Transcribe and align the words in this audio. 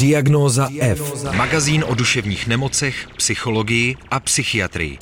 Diagnóza 0.00 0.68
F. 0.80 1.24
Magazín 1.36 1.84
o 1.88 1.94
duševních 1.94 2.46
nemocech, 2.46 3.08
psychologii 3.16 3.96
a 4.10 4.20
psychiatrii. 4.20 4.98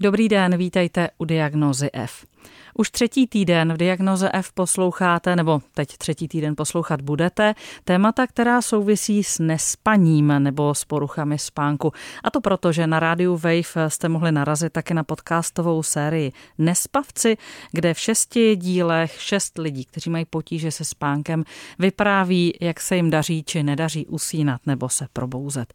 Dobrý 0.00 0.28
den, 0.28 0.56
vítejte 0.56 1.08
u 1.18 1.24
Diagnózy 1.24 1.90
F. 1.92 2.24
Už 2.74 2.90
třetí 2.90 3.26
týden 3.26 3.72
v 3.72 3.76
Diagnoze 3.76 4.30
F 4.32 4.52
posloucháte, 4.52 5.36
nebo 5.36 5.60
teď 5.74 5.96
třetí 5.96 6.28
týden 6.28 6.56
poslouchat 6.56 7.00
budete, 7.00 7.54
témata, 7.84 8.26
která 8.26 8.62
souvisí 8.62 9.24
s 9.24 9.38
nespaním 9.38 10.34
nebo 10.38 10.74
s 10.74 10.84
poruchami 10.84 11.38
spánku. 11.38 11.92
A 12.24 12.30
to 12.30 12.40
proto, 12.40 12.72
že 12.72 12.86
na 12.86 13.00
rádiu 13.00 13.36
Wave 13.36 13.88
jste 13.88 14.08
mohli 14.08 14.32
narazit 14.32 14.72
také 14.72 14.94
na 14.94 15.04
podcastovou 15.04 15.82
sérii 15.82 16.32
Nespavci, 16.58 17.36
kde 17.72 17.94
v 17.94 17.98
šesti 17.98 18.56
dílech 18.56 19.20
šest 19.20 19.58
lidí, 19.58 19.84
kteří 19.84 20.10
mají 20.10 20.24
potíže 20.24 20.70
se 20.70 20.84
spánkem, 20.84 21.44
vypráví, 21.78 22.54
jak 22.60 22.80
se 22.80 22.96
jim 22.96 23.10
daří 23.10 23.42
či 23.42 23.62
nedaří 23.62 24.06
usínat 24.06 24.60
nebo 24.66 24.88
se 24.88 25.06
probouzet. 25.12 25.74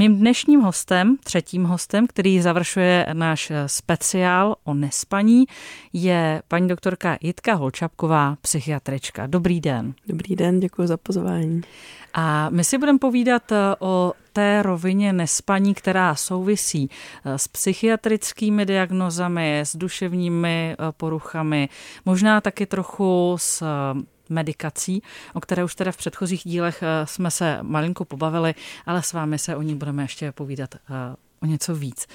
Mým 0.00 0.18
dnešním 0.18 0.60
hostem, 0.60 1.16
třetím 1.24 1.64
hostem, 1.64 2.06
který 2.06 2.40
završuje 2.40 3.06
náš 3.12 3.52
speciál 3.66 4.56
o 4.64 4.74
nespaní, 4.74 5.44
je 5.92 6.42
paní 6.48 6.68
doktorka 6.68 7.18
Jitka 7.20 7.54
Holčapková, 7.54 8.36
psychiatrička. 8.40 9.26
Dobrý 9.26 9.60
den. 9.60 9.94
Dobrý 10.06 10.36
den, 10.36 10.60
děkuji 10.60 10.88
za 10.88 10.96
pozvání. 10.96 11.60
A 12.14 12.50
my 12.50 12.64
si 12.64 12.78
budeme 12.78 12.98
povídat 12.98 13.52
eh, 13.52 13.56
o 13.78 14.12
té 14.32 14.62
rovině 14.62 15.12
nespaní, 15.12 15.74
která 15.74 16.14
souvisí 16.14 16.90
eh, 17.24 17.38
s 17.38 17.48
psychiatrickými 17.48 18.66
diagnozami, 18.66 19.60
s 19.60 19.76
duševními 19.76 20.76
eh, 20.78 20.92
poruchami, 20.96 21.68
možná 22.04 22.40
taky 22.40 22.66
trochu 22.66 23.36
s 23.38 23.64
medikací, 24.28 25.02
o 25.34 25.40
které 25.40 25.64
už 25.64 25.74
teda 25.74 25.92
v 25.92 25.96
předchozích 25.96 26.42
dílech 26.44 26.82
eh, 26.82 27.06
jsme 27.06 27.30
se 27.30 27.58
malinko 27.62 28.04
pobavili, 28.04 28.54
ale 28.86 29.02
s 29.02 29.12
vámi 29.12 29.38
se 29.38 29.56
o 29.56 29.62
ní 29.62 29.74
budeme 29.74 30.02
ještě 30.02 30.32
povídat 30.32 30.74
eh, 30.74 30.80
o 31.42 31.46
něco 31.46 31.74
víc. 31.74 32.06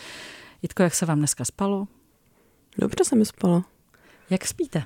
Jitko, 0.62 0.84
jak 0.84 0.96
se 0.96 1.06
vám 1.06 1.18
dneska 1.18 1.46
spalo? 1.46 1.88
Dobře 2.78 3.06
se 3.06 3.16
mi 3.16 3.26
spalo. 3.26 3.64
Jak 4.30 4.48
spíte? 4.48 4.84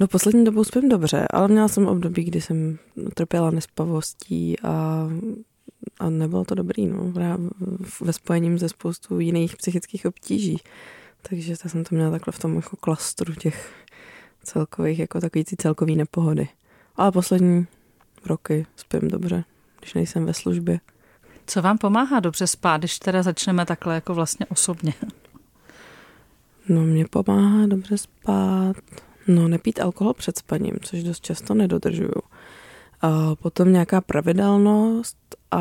No 0.00 0.08
poslední 0.08 0.44
dobou 0.44 0.64
spím 0.64 0.88
dobře, 0.88 1.26
ale 1.30 1.48
měla 1.48 1.68
jsem 1.68 1.86
období, 1.86 2.24
kdy 2.24 2.40
jsem 2.40 2.78
trpěla 3.14 3.50
nespavostí 3.50 4.60
a, 4.60 5.08
a 5.98 6.10
nebylo 6.10 6.44
to 6.44 6.54
dobrý, 6.54 6.86
no, 6.86 7.12
ve 8.00 8.12
spojením 8.12 8.58
ze 8.58 8.68
spoustu 8.68 9.20
jiných 9.20 9.56
psychických 9.56 10.06
obtíží. 10.06 10.58
Takže 11.28 11.56
to 11.56 11.68
jsem 11.68 11.84
to 11.84 11.94
měla 11.94 12.10
takhle 12.10 12.32
v 12.32 12.38
tom 12.38 12.56
jako 12.56 12.76
klastru 12.76 13.34
těch 13.34 13.72
celkových, 14.44 14.98
jako 14.98 15.20
takový 15.20 15.44
ty 15.44 15.56
celkový 15.56 15.96
nepohody. 15.96 16.48
Ale 16.96 17.12
poslední 17.12 17.66
roky 18.26 18.66
spím 18.76 19.08
dobře, 19.08 19.44
když 19.80 19.94
nejsem 19.94 20.26
ve 20.26 20.34
službě. 20.34 20.80
Co 21.46 21.62
vám 21.62 21.78
pomáhá 21.78 22.20
dobře 22.20 22.46
spát, 22.46 22.78
když 22.78 22.98
teda 22.98 23.22
začneme 23.22 23.66
takhle 23.66 23.94
jako 23.94 24.14
vlastně 24.14 24.46
osobně? 24.46 24.94
No 26.68 26.80
mě 26.80 27.04
pomáhá 27.10 27.66
dobře 27.66 27.98
spát, 27.98 28.76
no 29.26 29.48
nepít 29.48 29.80
alkohol 29.80 30.14
před 30.14 30.38
spaním, 30.38 30.74
což 30.82 31.02
dost 31.02 31.24
často 31.24 31.54
nedodržuju. 31.54 32.22
A 33.00 33.34
potom 33.34 33.72
nějaká 33.72 34.00
pravidelnost 34.00 35.16
a 35.50 35.60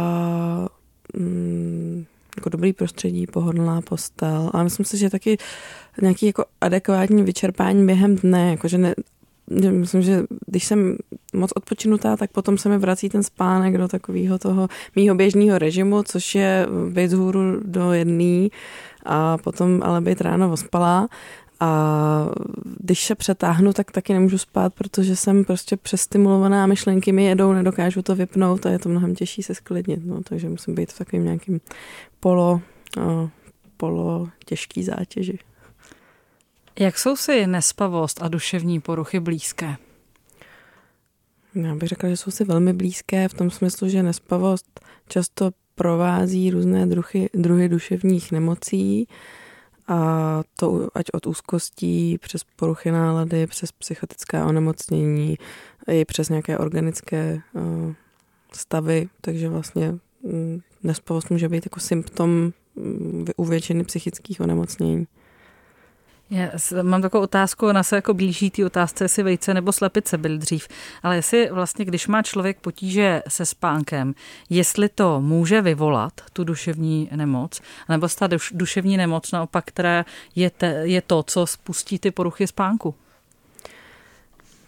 mm, 1.14 2.06
jako 2.38 2.50
dobrý 2.50 2.74
prostředí, 2.74 3.28
pohodlná 3.28 3.82
postel. 3.82 4.52
A 4.54 4.64
myslím 4.64 4.86
si, 4.86 4.98
že 4.98 5.10
taky 5.10 5.38
nějaký 6.02 6.26
jako 6.26 6.46
adekvátní 6.62 7.24
vyčerpání 7.24 7.86
během 7.86 8.16
dne, 8.16 8.52
jakože 8.52 8.78
ne, 8.78 8.94
myslím, 9.72 10.02
že 10.02 10.24
když 10.48 10.66
jsem 10.66 10.98
moc 11.34 11.52
odpočinutá, 11.56 12.18
tak 12.18 12.32
potom 12.32 12.58
se 12.58 12.70
mi 12.70 12.78
vrací 12.78 13.10
ten 13.10 13.24
spánek 13.24 13.78
do 13.78 13.88
takového 13.88 14.40
toho 14.40 14.68
mýho 14.96 15.16
běžného 15.16 15.58
režimu, 15.58 16.04
což 16.04 16.36
je 16.36 16.68
být 16.90 17.10
z 17.10 17.14
hůru 17.14 17.42
do 17.66 17.94
jedný 17.94 18.52
a 19.06 19.38
potom 19.38 19.82
ale 19.84 20.02
být 20.02 20.22
ráno 20.22 20.52
ospalá. 20.52 21.08
A 21.60 22.30
když 22.80 23.06
se 23.06 23.16
přetáhnu, 23.16 23.74
tak 23.74 23.92
taky 23.92 24.14
nemůžu 24.14 24.38
spát, 24.38 24.74
protože 24.74 25.16
jsem 25.16 25.46
prostě 25.46 25.78
přestimulovaná, 25.78 26.68
myšlenky 26.68 27.12
mi 27.12 27.24
jedou, 27.24 27.54
nedokážu 27.54 28.02
to 28.02 28.16
vypnout 28.16 28.66
a 28.66 28.70
je 28.70 28.80
to 28.80 28.90
mnohem 28.90 29.16
těžší 29.16 29.44
se 29.44 29.56
sklidnit. 29.56 30.06
No, 30.06 30.24
takže 30.24 30.50
musím 30.50 30.76
být 30.76 30.92
v 30.92 30.98
takovým 30.98 31.24
nějakým 31.24 31.62
polo, 32.20 32.62
uh, 32.98 33.30
polo 33.78 34.30
těžký 34.46 34.84
zátěži. 34.84 35.40
Jak 36.80 36.98
jsou 36.98 37.16
si 37.16 37.48
nespavost 37.48 38.24
a 38.24 38.28
duševní 38.28 38.82
poruchy 38.82 39.20
blízké? 39.20 39.76
Já 41.56 41.76
bych 41.76 41.90
řekla, 41.90 42.10
že 42.10 42.18
jsou 42.18 42.32
si 42.32 42.44
velmi 42.44 42.74
blízké 42.74 43.28
v 43.28 43.34
tom 43.34 43.52
smyslu, 43.52 43.90
že 43.90 44.04
nespavost 44.04 44.80
často 45.08 45.52
provází 45.76 46.52
různé 46.52 46.86
druhy, 46.86 47.30
druhy 47.34 47.70
duševních 47.70 48.32
nemocí, 48.32 49.08
a 49.88 50.42
to 50.60 50.88
ať 50.94 51.06
od 51.14 51.28
úzkostí, 51.28 52.18
přes 52.18 52.44
poruchy 52.56 52.92
nálady, 52.92 53.48
přes 53.48 53.72
psychotická 53.72 54.46
onemocnění, 54.46 55.38
i 55.88 56.06
přes 56.06 56.30
nějaké 56.30 56.58
organické 56.58 57.42
uh, 57.54 57.94
stavy, 58.54 59.10
takže 59.22 59.50
vlastně 59.50 59.96
um, 60.22 60.62
nespavost 60.84 61.30
může 61.30 61.50
být 61.50 61.66
jako 61.66 61.80
symptom 61.80 62.54
um, 62.76 63.26
u 63.38 63.46
většiny 63.46 63.84
psychických 63.84 64.42
onemocnění. 64.42 65.08
Já 66.30 66.50
mám 66.82 67.02
takovou 67.02 67.24
otázku, 67.24 67.68
ona 67.68 67.84
se 67.84 67.96
jako 67.96 68.14
blíží 68.14 68.50
té 68.50 68.66
otázce, 68.66 69.04
jestli 69.04 69.24
vejce 69.24 69.54
nebo 69.54 69.72
slepice 69.72 70.18
byl 70.18 70.38
dřív, 70.38 70.68
ale 71.04 71.16
jestli 71.16 71.50
vlastně, 71.52 71.86
když 71.86 72.08
má 72.08 72.22
člověk 72.22 72.60
potíže 72.60 73.24
se 73.28 73.46
spánkem, 73.46 74.16
jestli 74.50 74.90
to 74.90 75.22
může 75.22 75.62
vyvolat 75.62 76.14
tu 76.34 76.44
duševní 76.44 77.10
nemoc, 77.16 77.62
nebo 77.90 78.08
ta 78.20 78.30
duševní 78.52 78.98
nemoc 78.98 79.32
naopak, 79.32 79.66
která 79.66 80.06
je, 80.36 80.50
te, 80.50 80.68
je 80.68 81.02
to, 81.02 81.24
co 81.24 81.46
spustí 81.48 82.00
ty 82.00 82.12
poruchy 82.12 82.48
spánku. 82.48 82.96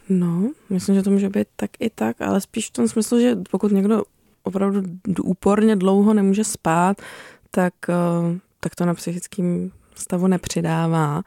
No, 0.10 0.52
myslím, 0.70 0.96
že 0.96 1.04
to 1.04 1.10
může 1.10 1.30
být 1.30 1.48
tak 1.56 1.72
i 1.80 1.90
tak, 1.90 2.22
ale 2.22 2.42
spíš 2.42 2.68
v 2.68 2.74
tom 2.74 2.88
smyslu, 2.88 3.20
že 3.20 3.38
pokud 3.52 3.72
někdo 3.72 4.04
opravdu 4.44 4.84
úporně 5.24 5.76
dlouho 5.76 6.14
nemůže 6.14 6.44
spát, 6.44 7.02
tak, 7.52 7.74
eh, 7.90 8.40
tak 8.60 8.76
to 8.76 8.86
na 8.86 8.94
psychickém 8.94 9.72
stavu 9.96 10.28
nepřidává 10.28 11.22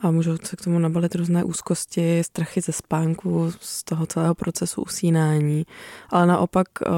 a 0.00 0.10
můžou 0.10 0.36
se 0.42 0.56
k 0.56 0.64
tomu 0.64 0.78
nabalit 0.78 1.14
různé 1.14 1.44
úzkosti, 1.44 2.24
strachy 2.24 2.60
ze 2.60 2.72
spánku, 2.72 3.52
z 3.60 3.84
toho 3.84 4.06
celého 4.06 4.34
procesu 4.34 4.82
usínání. 4.82 5.66
Ale 6.10 6.26
naopak 6.26 6.68
eh, 6.86 6.90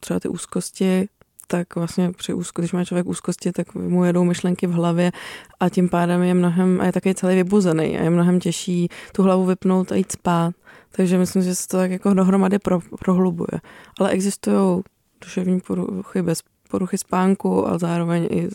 třeba 0.00 0.20
ty 0.20 0.28
úzkosti, 0.28 1.08
tak 1.46 1.76
vlastně 1.76 2.12
při 2.12 2.34
úzkosti, 2.34 2.62
když 2.62 2.72
má 2.72 2.84
člověk 2.84 3.06
úzkosti, 3.06 3.52
tak 3.52 3.74
mu 3.74 4.04
jedou 4.04 4.24
myšlenky 4.24 4.66
v 4.66 4.72
hlavě 4.72 5.12
a 5.60 5.68
tím 5.68 5.88
pádem 5.88 6.22
je 6.22 6.34
mnohem, 6.34 6.80
a 6.80 6.84
je 6.84 6.92
taky 6.92 7.14
celý 7.14 7.34
vybuzený 7.34 7.98
a 7.98 8.02
je 8.02 8.10
mnohem 8.10 8.40
těžší 8.40 8.88
tu 9.12 9.22
hlavu 9.22 9.44
vypnout 9.44 9.92
a 9.92 9.94
jít 9.94 10.12
spát. 10.12 10.54
Takže 10.90 11.18
myslím, 11.18 11.42
že 11.42 11.54
se 11.54 11.68
to 11.68 11.76
tak 11.76 11.90
jako 11.90 12.14
dohromady 12.14 12.58
pro, 12.58 12.80
prohlubuje. 12.98 13.60
Ale 14.00 14.10
existují 14.10 14.82
duševní 15.20 15.60
poruchy 15.60 16.22
bez 16.22 16.42
poruchy 16.74 16.98
spánku, 16.98 17.68
ale 17.68 17.78
zároveň 17.78 18.28
i 18.30 18.48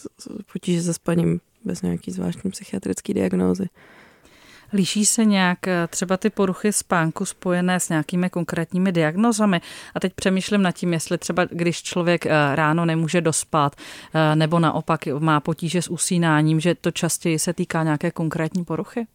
potíže 0.53 0.81
se 0.81 0.93
spaním 0.93 1.39
bez 1.65 1.81
nějaký 1.81 2.11
zvláštní 2.11 2.51
psychiatrické 2.51 3.13
diagnózy. 3.13 3.69
Líší 4.73 5.05
se 5.05 5.25
nějak 5.25 5.67
eh, 5.67 5.87
třeba 5.87 6.17
ty 6.17 6.29
poruchy 6.29 6.73
spánku 6.73 7.25
spojené 7.25 7.79
s 7.79 7.89
nějakými 7.89 8.29
konkrétními 8.29 8.91
diagnozami? 8.91 9.61
A 9.95 9.99
teď 9.99 10.13
přemýšlím 10.13 10.61
nad 10.61 10.71
tím, 10.71 10.93
jestli 10.93 11.17
třeba 11.17 11.45
když 11.45 11.83
člověk 11.83 12.25
eh, 12.25 12.31
ráno 12.55 12.85
nemůže 12.85 13.21
dospat, 13.21 13.75
eh, 13.75 14.35
nebo 14.35 14.59
naopak 14.59 15.07
má 15.19 15.39
potíže 15.39 15.81
s 15.81 15.87
usínáním, 15.87 16.59
že 16.59 16.75
to 16.75 16.91
častěji 16.91 17.39
se 17.39 17.53
týká 17.53 17.83
nějaké 17.83 18.11
konkrétní 18.11 18.65
poruchy? 18.65 19.07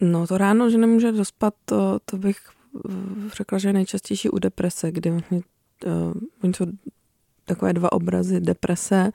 No 0.00 0.26
to 0.26 0.38
ráno, 0.38 0.70
že 0.70 0.78
nemůže 0.78 1.12
dospat, 1.12 1.54
to, 1.64 1.98
to 2.04 2.16
bych 2.16 2.36
řekla, 3.36 3.58
že 3.58 3.68
je 3.68 3.72
nejčastější 3.72 4.30
u 4.30 4.38
deprese, 4.38 4.92
kdy 4.92 5.10
vlastně, 5.10 5.40
uh, 5.86 6.12
oni 6.42 6.54
jsou 6.54 6.66
takové 7.46 7.72
dva 7.72 7.92
obrazy 7.92 8.40
deprese 8.40 9.10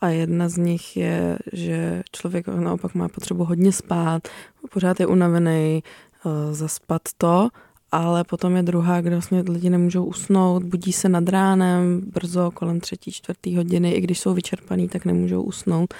a 0.00 0.08
jedna 0.08 0.48
z 0.48 0.56
nich 0.56 0.96
je, 0.96 1.38
že 1.52 2.02
člověk 2.12 2.48
naopak 2.48 2.94
má 2.94 3.08
potřebu 3.08 3.44
hodně 3.44 3.72
spát, 3.72 4.28
pořád 4.72 5.00
je 5.00 5.06
unavený, 5.06 5.82
eh, 5.82 6.54
zaspat 6.54 7.02
to, 7.18 7.48
ale 7.92 8.24
potom 8.24 8.56
je 8.56 8.62
druhá, 8.62 9.00
kde 9.00 9.10
vlastně 9.10 9.44
lidi 9.48 9.70
nemůžou 9.70 10.04
usnout, 10.04 10.64
budí 10.64 10.92
se 10.92 11.08
nad 11.08 11.28
ránem 11.28 12.00
brzo, 12.00 12.50
kolem 12.50 12.80
třetí, 12.80 13.12
čtvrtý 13.12 13.56
hodiny, 13.56 13.92
i 13.92 14.00
když 14.00 14.20
jsou 14.20 14.34
vyčerpaný, 14.34 14.88
tak 14.88 15.04
nemůžou 15.04 15.42
usnout 15.42 15.94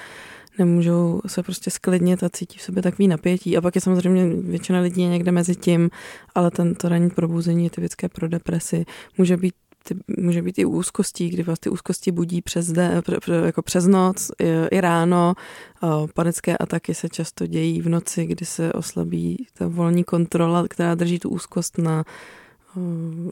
nemůžou 0.59 1.21
se 1.27 1.43
prostě 1.43 1.71
sklidnit 1.71 2.23
a 2.23 2.29
cítí 2.29 2.59
v 2.59 2.63
sobě 2.63 2.83
takový 2.83 3.09
napětí. 3.09 3.57
A 3.57 3.61
pak 3.61 3.75
je 3.75 3.81
samozřejmě 3.81 4.27
většina 4.27 4.81
lidí 4.81 5.07
někde 5.07 5.33
mezi 5.33 5.57
tím, 5.57 5.91
ale 6.35 6.51
tento 6.51 6.89
ranní 6.89 7.11
probuzení 7.11 7.65
je 7.65 7.71
typické 7.71 8.09
pro 8.09 8.29
depresi. 8.29 8.85
Může 9.19 9.37
být 9.37 9.55
ty, 9.89 9.95
může 10.21 10.43
být 10.43 10.59
i 10.59 10.65
úzkostí, 10.65 11.29
kdy 11.29 11.43
vás 11.43 11.59
ty 11.59 11.71
úzkosti 11.71 12.13
budí 12.13 12.43
přes, 12.43 12.73
de, 12.73 13.03
jako 13.45 13.63
přes 13.63 13.87
noc 13.87 14.31
i, 14.39 14.77
i 14.77 14.81
ráno. 14.81 15.35
Panické 16.15 16.57
ataky 16.57 16.95
se 16.95 17.09
často 17.09 17.47
dějí 17.47 17.81
v 17.81 17.89
noci, 17.89 18.27
kdy 18.27 18.45
se 18.45 18.73
oslabí 18.73 19.47
ta 19.53 19.69
volní 19.69 20.05
kontrola, 20.05 20.69
která 20.69 20.95
drží 20.95 21.19
tu 21.19 21.29
úzkost 21.29 21.79
na 21.79 22.05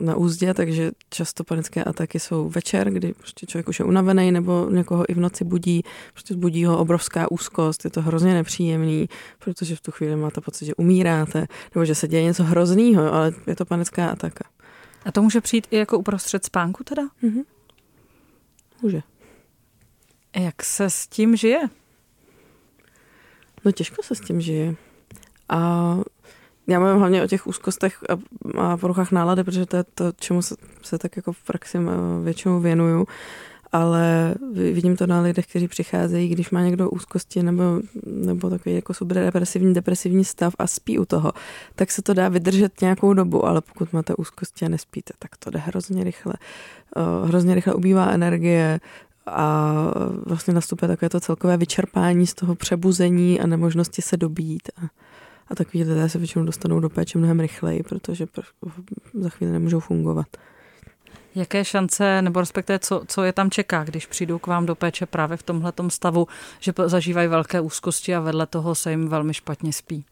na 0.00 0.16
úzdě, 0.16 0.54
takže 0.54 0.90
často 1.10 1.44
panické 1.44 1.84
ataky 1.84 2.20
jsou 2.20 2.48
večer, 2.48 2.90
kdy 2.90 3.14
prostě 3.14 3.46
člověk 3.46 3.68
už 3.68 3.78
je 3.78 3.84
unavený 3.84 4.32
nebo 4.32 4.70
někoho 4.70 5.04
i 5.10 5.14
v 5.14 5.20
noci 5.20 5.44
budí, 5.44 5.82
prostě 6.12 6.34
budí 6.36 6.64
ho 6.64 6.78
obrovská 6.78 7.30
úzkost, 7.30 7.84
je 7.84 7.90
to 7.90 8.02
hrozně 8.02 8.34
nepříjemný, 8.34 9.08
protože 9.44 9.76
v 9.76 9.80
tu 9.80 9.90
chvíli 9.90 10.16
máte 10.16 10.40
pocit, 10.40 10.64
že 10.64 10.74
umíráte, 10.74 11.46
nebo 11.74 11.84
že 11.84 11.94
se 11.94 12.08
děje 12.08 12.22
něco 12.22 12.44
hroznýho, 12.44 13.12
ale 13.12 13.32
je 13.46 13.56
to 13.56 13.64
panická 13.64 14.08
ataka. 14.08 14.44
A 15.04 15.12
to 15.12 15.22
může 15.22 15.40
přijít 15.40 15.66
i 15.70 15.76
jako 15.76 15.98
uprostřed 15.98 16.44
spánku 16.44 16.84
teda? 16.84 17.02
Mhm. 17.22 17.42
Může. 18.82 19.02
Jak 20.36 20.62
se 20.64 20.90
s 20.90 21.06
tím 21.06 21.36
žije? 21.36 21.60
No 23.64 23.72
těžko 23.72 24.02
se 24.02 24.14
s 24.14 24.20
tím 24.20 24.40
žije. 24.40 24.74
A 25.48 25.58
já 26.66 26.78
mluvím 26.78 26.98
hlavně 26.98 27.22
o 27.22 27.26
těch 27.26 27.46
úzkostech 27.46 28.04
a, 28.08 28.12
a 28.62 28.76
poruchách 28.76 29.12
nálady, 29.12 29.44
protože 29.44 29.66
to 29.66 29.76
je 29.76 29.84
to, 29.84 30.12
čemu 30.12 30.42
se, 30.42 30.54
se 30.82 30.98
tak 30.98 31.16
jako 31.16 31.32
v 31.32 31.42
praxi 31.42 31.78
většinou 32.22 32.60
věnuju. 32.60 33.06
Ale 33.72 34.34
vidím 34.72 34.96
to 34.96 35.06
na 35.06 35.20
lidech, 35.20 35.46
kteří 35.46 35.68
přicházejí, 35.68 36.28
když 36.28 36.50
má 36.50 36.62
někdo 36.62 36.90
úzkosti 36.90 37.42
nebo, 37.42 37.62
nebo 38.06 38.50
takový 38.50 38.74
jako 38.74 38.94
subdepresivní, 38.94 39.74
depresivní 39.74 40.24
stav 40.24 40.54
a 40.58 40.66
spí 40.66 40.98
u 40.98 41.04
toho, 41.04 41.32
tak 41.74 41.90
se 41.90 42.02
to 42.02 42.14
dá 42.14 42.28
vydržet 42.28 42.80
nějakou 42.80 43.14
dobu, 43.14 43.46
ale 43.46 43.60
pokud 43.60 43.92
máte 43.92 44.14
úzkosti 44.14 44.64
a 44.64 44.68
nespíte, 44.68 45.14
tak 45.18 45.36
to 45.36 45.50
jde 45.50 45.58
hrozně 45.58 46.04
rychle. 46.04 46.34
Uh, 46.96 47.28
hrozně 47.28 47.54
rychle 47.54 47.74
ubývá 47.74 48.10
energie, 48.10 48.80
a 49.26 49.74
vlastně 50.26 50.54
nastupuje 50.54 50.88
takové 50.88 51.08
to 51.08 51.20
celkové 51.20 51.56
vyčerpání 51.56 52.26
z 52.26 52.34
toho 52.34 52.54
přebuzení 52.54 53.40
a 53.40 53.46
nemožnosti 53.46 54.02
se 54.02 54.16
dobít. 54.16 54.62
A, 54.76 54.86
a 55.48 55.54
takový 55.54 55.84
lidé 55.84 56.08
se 56.08 56.18
většinou 56.18 56.44
dostanou 56.44 56.80
do 56.80 56.90
péče 56.90 57.18
mnohem 57.18 57.40
rychleji, 57.40 57.82
protože 57.82 58.26
za 59.14 59.28
chvíli 59.28 59.52
nemůžou 59.52 59.80
fungovat. 59.80 60.26
Jaké 61.34 61.64
šance, 61.64 62.22
nebo 62.22 62.40
respektive 62.40 62.78
co, 62.78 63.02
co 63.06 63.24
je 63.24 63.32
tam 63.32 63.50
čeká, 63.50 63.84
když 63.84 64.06
přijdou 64.06 64.38
k 64.38 64.46
vám 64.46 64.66
do 64.66 64.74
péče 64.74 65.06
právě 65.06 65.36
v 65.36 65.42
tomhle 65.42 65.72
stavu, 65.88 66.26
že 66.60 66.72
zažívají 66.86 67.28
velké 67.28 67.60
úzkosti 67.60 68.14
a 68.14 68.20
vedle 68.20 68.46
toho 68.46 68.74
se 68.74 68.90
jim 68.90 69.08
velmi 69.08 69.34
špatně 69.34 69.72
spí? 69.72 70.04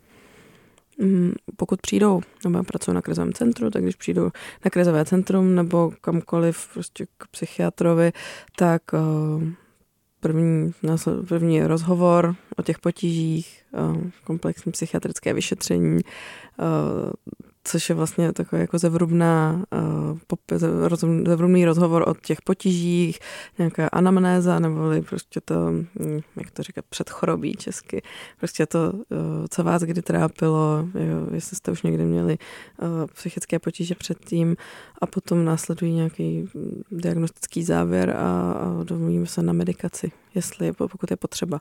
Mm, 0.99 1.33
pokud 1.57 1.81
přijdou, 1.81 2.21
nebo 2.45 2.65
pracují 2.65 2.95
na 2.95 3.03
krizovém 3.03 3.33
centru, 3.33 3.71
tak 3.71 3.83
když 3.83 3.97
přijdou 3.97 4.31
na 4.65 4.71
krizové 4.71 5.05
centrum 5.05 5.55
nebo 5.55 5.93
kamkoliv 6.01 6.69
prostě 6.75 7.07
k 7.19 7.27
psychiatrovi, 7.31 8.13
tak 8.57 8.83
uh, 8.93 9.43
první, 10.21 10.73
první 11.29 11.63
rozhovor 11.63 12.35
o 12.57 12.63
těch 12.63 12.79
potížích, 12.79 13.63
uh, 13.73 14.03
komplexní 14.25 14.73
psychiatrické 14.73 15.35
vyšetření, 15.35 16.01
uh, 16.59 17.11
což 17.65 17.89
je 17.89 17.95
vlastně 17.95 18.33
takový 18.33 18.61
jako 18.61 18.79
zevrubná, 18.79 19.65
uh, 20.33 20.43
zevrubný 21.27 21.65
rozhovor 21.65 22.09
o 22.09 22.15
těch 22.15 22.43
potížích, 22.43 23.19
nějaká 23.59 23.89
anamnéza, 23.89 24.59
nebo 24.59 24.81
prostě 25.09 25.41
to, 25.41 25.55
hm, 25.71 26.21
jak 26.37 26.51
to 26.51 26.63
říkat, 26.63 26.85
předchorobí 26.89 27.55
česky, 27.55 28.03
prostě 28.39 28.67
to, 28.67 28.93
uh, 28.93 28.99
co 29.51 29.65
vás 29.65 29.83
kdy 29.83 30.03
trápilo, 30.03 30.89
jestli 31.35 31.57
jste 31.57 31.73
už 31.73 31.83
někdy 31.83 32.05
měli 32.05 32.39
uh, 32.83 32.89
psychické 33.15 33.59
potíže 33.59 33.95
předtím 33.95 34.57
a 35.01 35.07
potom 35.07 35.45
následují 35.45 35.93
nějaký 35.93 36.49
hm, 36.55 36.83
diagnostický 36.91 37.65
závěr 37.65 38.11
a, 38.11 38.53
a 38.53 38.85
domluvíme 38.85 39.27
se 39.27 39.43
na 39.43 39.53
medikaci, 39.53 40.13
jestli, 40.35 40.73
pokud 40.73 41.11
je 41.11 41.17
potřeba. 41.17 41.61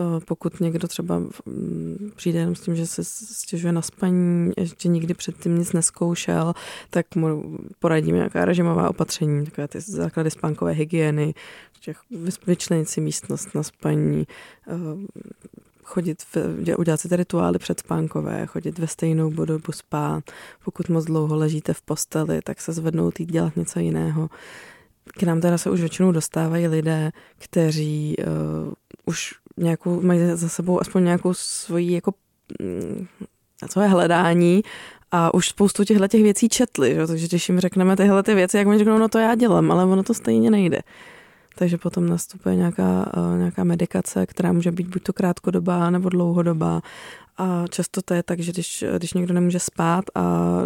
Eh, 0.00 0.20
pokud 0.24 0.60
někdo 0.60 0.88
třeba 0.88 1.18
mm, 1.18 2.10
přijde 2.16 2.38
jenom 2.38 2.54
s 2.54 2.60
tím, 2.60 2.76
že 2.76 2.86
se 2.86 3.04
stěžuje 3.04 3.72
na 3.72 3.82
spaní, 3.82 4.52
ještě 4.56 4.88
nikdy 4.88 5.14
předtím 5.14 5.58
nic 5.58 5.72
neskoušel, 5.72 6.54
tak 6.90 7.16
mu 7.16 7.58
poradíme 7.78 8.16
nějaká 8.18 8.44
režimová 8.44 8.90
opatření, 8.90 9.44
takové 9.44 9.68
ty 9.68 9.80
základy 9.80 10.30
spánkové 10.30 10.72
hygieny, 10.72 11.34
vyčlenit 12.46 12.88
si 12.88 13.00
místnost 13.00 13.54
na 13.54 13.62
spaní, 13.62 14.26
eh, 14.68 14.74
chodit, 15.84 16.24
udělat 16.78 17.00
si 17.00 17.08
ty 17.08 17.16
rituály 17.16 17.58
předspánkové, 17.58 18.46
chodit 18.46 18.78
ve 18.78 18.86
stejnou 18.86 19.30
dobu 19.30 19.72
spát. 19.72 20.24
Pokud 20.64 20.88
moc 20.88 21.04
dlouho 21.04 21.36
ležíte 21.36 21.74
v 21.74 21.82
posteli, 21.82 22.40
tak 22.44 22.60
se 22.60 22.72
zvednout 22.72 23.20
jít 23.20 23.32
dělat 23.32 23.56
něco 23.56 23.80
jiného. 23.80 24.30
K 25.04 25.22
nám 25.22 25.40
teda 25.40 25.58
se 25.58 25.70
už 25.70 25.80
většinou 25.80 26.12
dostávají 26.12 26.66
lidé, 26.66 27.10
kteří 27.38 28.16
uh, 28.18 28.72
už 29.06 29.34
nějakou, 29.58 30.00
mají 30.00 30.20
za 30.34 30.48
sebou 30.48 30.80
aspoň 30.80 31.04
nějakou 31.04 31.34
svoji 31.34 31.92
jako 31.92 32.14
mm, 32.62 33.06
svoje 33.70 33.88
hledání 33.88 34.62
a 35.10 35.34
už 35.34 35.48
spoustu 35.48 35.84
těchto 35.84 36.08
těch 36.08 36.22
věcí 36.22 36.48
četli, 36.48 36.94
že? 36.94 37.06
takže 37.06 37.26
když 37.26 37.48
jim 37.48 37.60
řekneme 37.60 37.96
tyhle 37.96 38.22
ty 38.22 38.34
věci, 38.34 38.56
jak 38.56 38.66
oni 38.66 38.78
řeknou, 38.78 38.98
no 38.98 39.08
to 39.08 39.18
já 39.18 39.34
dělám, 39.34 39.70
ale 39.70 39.84
ono 39.84 40.02
to 40.02 40.14
stejně 40.14 40.50
nejde. 40.50 40.78
Takže 41.58 41.78
potom 41.78 42.08
nastupuje 42.08 42.56
nějaká, 42.56 43.12
uh, 43.16 43.38
nějaká 43.38 43.64
medikace, 43.64 44.26
která 44.26 44.52
může 44.52 44.72
být 44.72 44.86
buď 44.86 45.02
to 45.02 45.12
krátkodobá 45.12 45.90
nebo 45.90 46.08
dlouhodobá 46.08 46.80
a 47.38 47.64
často 47.70 48.02
to 48.02 48.14
je 48.14 48.22
tak, 48.22 48.40
že 48.40 48.52
když, 48.52 48.84
když 48.98 49.12
někdo 49.12 49.34
nemůže 49.34 49.58
spát 49.58 50.04
a 50.14 50.56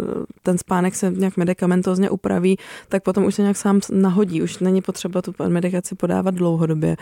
ten 0.43 0.57
spánek 0.57 0.95
se 0.95 1.11
nějak 1.11 1.37
medicamentozně 1.37 2.09
upraví, 2.09 2.57
tak 2.89 3.03
potom 3.03 3.25
už 3.25 3.35
se 3.35 3.41
nějak 3.41 3.57
sám 3.57 3.79
nahodí. 3.91 4.41
Už 4.41 4.59
není 4.59 4.81
potřeba 4.81 5.21
tu 5.21 5.33
medikaci 5.47 5.95
podávat 5.95 6.35
dlouhodobě, 6.35 6.97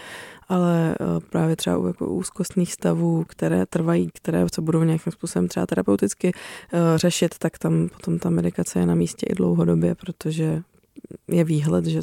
ale 0.49 0.95
eh, 0.95 1.19
právě 1.29 1.55
třeba 1.55 1.77
u 1.77 1.87
jako 1.87 2.07
úzkostných 2.07 2.73
stavů, 2.73 3.25
které 3.27 3.65
trvají, 3.65 4.09
které 4.13 4.45
se 4.53 4.61
budou 4.61 4.83
nějakým 4.83 5.13
způsobem 5.13 5.47
třeba 5.47 5.65
terapeuticky 5.65 6.31
uh, 6.33 6.79
řešit, 6.95 7.35
tak 7.37 7.57
tam 7.57 7.89
potom 7.89 8.19
ta 8.19 8.29
medikace 8.29 8.79
je 8.79 8.85
na 8.85 8.95
místě 8.95 9.25
i 9.29 9.35
dlouhodobě, 9.35 9.95
protože 9.95 10.61
je 11.27 11.43
výhled, 11.43 11.85
že 11.85 11.99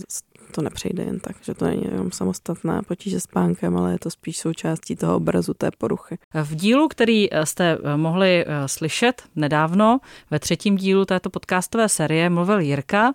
to 0.52 0.62
nepřejde 0.62 1.02
jen 1.02 1.20
tak, 1.20 1.36
že 1.42 1.54
to 1.54 1.64
není 1.64 1.84
jenom 1.84 2.12
samostatná 2.12 2.82
potíže 2.82 3.20
s 3.20 3.26
pánkem, 3.26 3.76
ale 3.76 3.92
je 3.92 3.98
to 3.98 4.10
spíš 4.10 4.38
součástí 4.38 4.96
toho 4.96 5.16
obrazu 5.16 5.54
té 5.54 5.70
poruchy. 5.78 6.18
V 6.42 6.54
dílu, 6.54 6.88
který 6.88 7.34
eh, 7.34 7.46
jste 7.46 7.78
eh, 7.84 7.96
mohli 7.96 8.44
eh, 8.46 8.68
slyšet 8.68 9.22
nedávno, 9.36 10.00
ve 10.30 10.38
třetím 10.38 10.76
dílu 10.76 11.04
této 11.04 11.30
podcastové 11.30 11.88
série 11.88 12.30
mluvil 12.30 12.60
Jirka, 12.60 13.12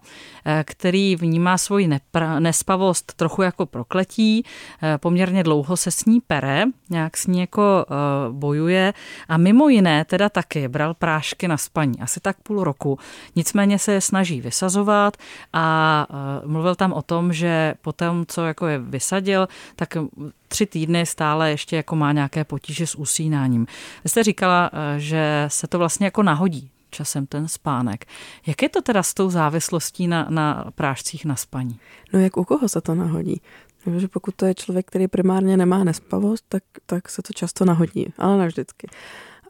který 0.63 1.15
vnímá 1.15 1.57
svoji 1.57 1.88
nepra- 1.88 2.39
nespavost 2.39 3.13
trochu 3.13 3.41
jako 3.41 3.65
prokletí, 3.65 4.44
poměrně 4.97 5.44
dlouho 5.44 5.77
se 5.77 5.91
s 5.91 6.06
ní 6.06 6.21
pere, 6.21 6.65
nějak 6.89 7.18
s 7.18 7.27
ní 7.27 7.39
jako 7.39 7.85
bojuje 8.31 8.94
a 9.27 9.38
mimo 9.38 9.69
jiné 9.69 10.06
teda 10.06 10.30
taky 10.30 10.68
bral 10.68 10.94
prášky 10.94 11.47
na 11.47 11.57
spaní, 11.57 12.00
asi 12.01 12.19
tak 12.19 12.38
půl 12.44 12.63
roku. 12.63 13.00
Nicméně 13.35 13.80
se 13.80 13.94
je 13.94 14.01
snaží 14.01 14.41
vysazovat 14.41 15.18
a 15.53 16.07
mluvil 16.45 16.75
tam 16.75 16.94
o 16.94 17.01
tom, 17.01 17.23
tom, 17.24 17.34
že 17.34 17.74
po 17.81 17.92
tom, 17.92 18.25
co 18.28 18.45
jako 18.45 18.68
je 18.68 18.80
vysadil, 18.80 19.47
tak 19.76 19.97
tři 20.47 20.66
týdny 20.66 21.06
stále 21.06 21.52
ještě 21.52 21.76
jako 21.76 21.95
má 21.95 22.12
nějaké 22.12 22.44
potíže 22.44 22.88
s 22.88 22.95
usínáním. 22.95 23.68
Vy 24.04 24.09
jste 24.09 24.24
říkala, 24.24 24.69
eh, 24.74 25.00
že 25.00 25.45
se 25.47 25.68
to 25.68 25.78
vlastně 25.78 26.06
jako 26.06 26.24
nahodí 26.24 26.69
časem 26.90 27.26
ten 27.26 27.47
spánek. 27.47 28.06
Jak 28.47 28.62
je 28.62 28.69
to 28.69 28.81
teda 28.81 29.04
s 29.04 29.14
tou 29.14 29.30
závislostí 29.30 30.07
na, 30.07 30.28
na 30.30 30.66
prášcích 30.76 31.26
na 31.26 31.36
spaní? 31.36 31.80
No 32.14 32.19
jak 32.19 32.38
u 32.38 32.44
koho 32.44 32.69
se 32.69 32.81
to 32.81 32.95
nahodí? 32.95 33.42
že 33.97 34.07
pokud 34.07 34.36
to 34.36 34.45
je 34.45 34.56
člověk, 34.56 34.86
který 34.88 35.07
primárně 35.07 35.57
nemá 35.57 35.83
nespavost, 35.83 36.45
tak, 36.50 36.64
tak 36.86 37.09
se 37.09 37.21
to 37.21 37.33
často 37.33 37.66
nahodí, 37.66 38.14
ale 38.18 38.38
ne 38.38 38.47
vždycky. 38.47 38.88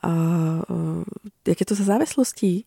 A 0.04 0.10
eh, 0.10 1.50
jak 1.50 1.60
je 1.60 1.66
to 1.66 1.76
se 1.76 1.84
závislostí? 1.84 2.66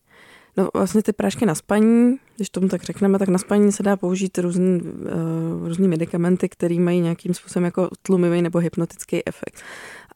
No 0.57 0.69
vlastně 0.73 1.03
ty 1.03 1.13
prášky 1.13 1.45
na 1.45 1.55
spaní, 1.55 2.17
když 2.35 2.49
tomu 2.49 2.67
tak 2.67 2.83
řekneme, 2.83 3.19
tak 3.19 3.29
na 3.29 3.37
spaní 3.37 3.71
se 3.71 3.83
dá 3.83 3.97
použít 3.97 4.37
různý, 4.37 4.81
uh, 4.81 5.67
různý 5.67 5.87
medicamenty, 5.87 6.49
které 6.49 6.79
mají 6.79 7.01
nějakým 7.01 7.33
způsobem 7.33 7.65
jako 7.65 7.89
tlumivý 8.01 8.41
nebo 8.41 8.59
hypnotický 8.59 9.27
efekt. 9.27 9.61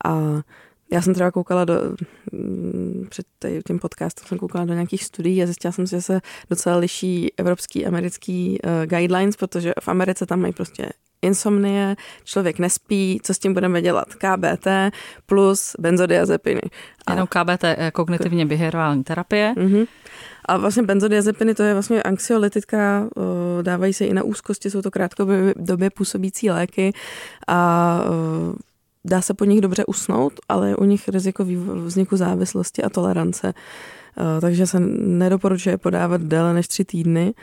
A 0.05 0.41
já 0.91 1.01
jsem 1.01 1.13
třeba 1.13 1.31
koukala 1.31 1.65
do, 1.65 1.73
mm, 2.31 3.07
před 3.09 3.25
tím 3.67 3.79
podcastem 3.79 4.27
jsem 4.27 4.37
koukala 4.37 4.65
do 4.65 4.73
nějakých 4.73 5.03
studií 5.03 5.43
a 5.43 5.45
zjistila 5.45 5.71
jsem 5.71 5.87
si, 5.87 5.95
že 5.95 6.01
se 6.01 6.21
docela 6.49 6.77
liší 6.77 7.33
evropský, 7.37 7.85
americký 7.85 8.59
uh, 8.63 8.85
guidelines, 8.85 9.35
protože 9.35 9.73
v 9.81 9.87
Americe 9.87 10.25
tam 10.25 10.39
mají 10.39 10.53
prostě 10.53 10.89
insomnie, 11.21 11.95
člověk 12.23 12.59
nespí, 12.59 13.19
co 13.23 13.33
s 13.33 13.39
tím 13.39 13.53
budeme 13.53 13.81
dělat? 13.81 14.07
KBT 14.15 14.67
plus 15.25 15.75
benzodiazepiny. 15.79 16.61
Jenom 17.09 17.27
KBT, 17.27 17.63
eh, 17.63 17.91
kognitivně 17.91 18.45
behaviorální 18.45 19.03
terapie. 19.03 19.53
Uh-huh. 19.57 19.87
A 20.45 20.57
vlastně 20.57 20.83
benzodiazepiny 20.83 21.55
to 21.55 21.63
je 21.63 21.73
vlastně 21.73 22.03
anxiolytika, 22.03 23.09
dávají 23.61 23.93
se 23.93 24.05
i 24.05 24.13
na 24.13 24.23
úzkosti, 24.23 24.69
jsou 24.69 24.81
to 24.81 24.91
krátkodobě 24.91 25.89
působící 25.89 26.49
léky 26.49 26.93
a 27.47 28.01
dá 29.05 29.21
se 29.21 29.33
po 29.33 29.45
nich 29.45 29.61
dobře 29.61 29.85
usnout, 29.85 30.33
ale 30.49 30.69
je 30.69 30.75
u 30.75 30.83
nich 30.83 31.09
riziko 31.09 31.45
vzniku 31.85 32.17
závislosti 32.17 32.83
a 32.83 32.89
tolerance. 32.89 33.53
Takže 34.41 34.67
se 34.67 34.79
nedoporučuje 34.99 35.77
podávat 35.77 36.21
déle 36.21 36.53
než 36.53 36.67
tři 36.67 36.85
týdny. 36.85 37.33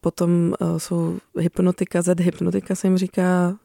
Potom 0.00 0.54
jsou 0.78 1.18
hypnotika, 1.38 2.02
Z 2.02 2.20
hypnotika 2.20 2.74
se 2.74 2.86
jim 2.86 2.98
říká, 2.98 3.56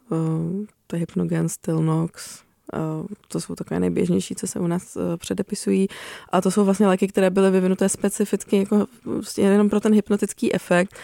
to 0.88 0.96
je 0.96 1.00
hypnogen, 1.00 1.50
Stilnox, 1.50 2.44
To 3.28 3.42
jsou 3.42 3.56
takové 3.56 3.80
nejběžnější, 3.80 4.36
co 4.36 4.48
se 4.48 4.60
u 4.60 4.68
nás 4.68 4.98
předepisují. 5.18 5.88
A 6.30 6.42
to 6.42 6.52
jsou 6.52 6.66
vlastně 6.66 6.88
léky, 6.88 7.08
které 7.08 7.30
byly 7.30 7.52
vyvinuté 7.52 7.90
specificky 7.90 8.58
jako 8.58 8.88
vlastně 9.06 9.44
jenom 9.44 9.70
pro 9.70 9.80
ten 9.80 9.94
hypnotický 9.94 10.56
efekt 10.56 10.96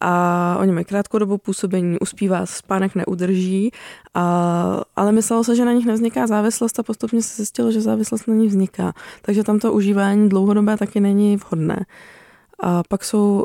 a 0.00 0.56
oni 0.60 0.72
mají 0.72 0.84
krátkodobou 0.84 1.38
působení, 1.38 1.98
uspívá, 1.98 2.46
spánek 2.46 2.94
neudrží, 2.94 3.70
a, 4.14 4.80
ale 4.96 5.12
myslelo 5.12 5.44
se, 5.44 5.56
že 5.56 5.64
na 5.64 5.72
nich 5.72 5.86
nevzniká 5.86 6.26
závislost 6.26 6.78
a 6.78 6.82
postupně 6.82 7.22
se 7.22 7.36
zjistilo, 7.36 7.72
že 7.72 7.80
závislost 7.80 8.28
na 8.28 8.34
nich 8.34 8.48
vzniká. 8.48 8.92
Takže 9.22 9.44
tam 9.44 9.58
to 9.58 9.72
užívání 9.72 10.28
dlouhodobé 10.28 10.76
taky 10.76 11.00
není 11.00 11.36
vhodné. 11.36 11.86
A 12.60 12.82
pak 12.88 13.04
jsou 13.04 13.44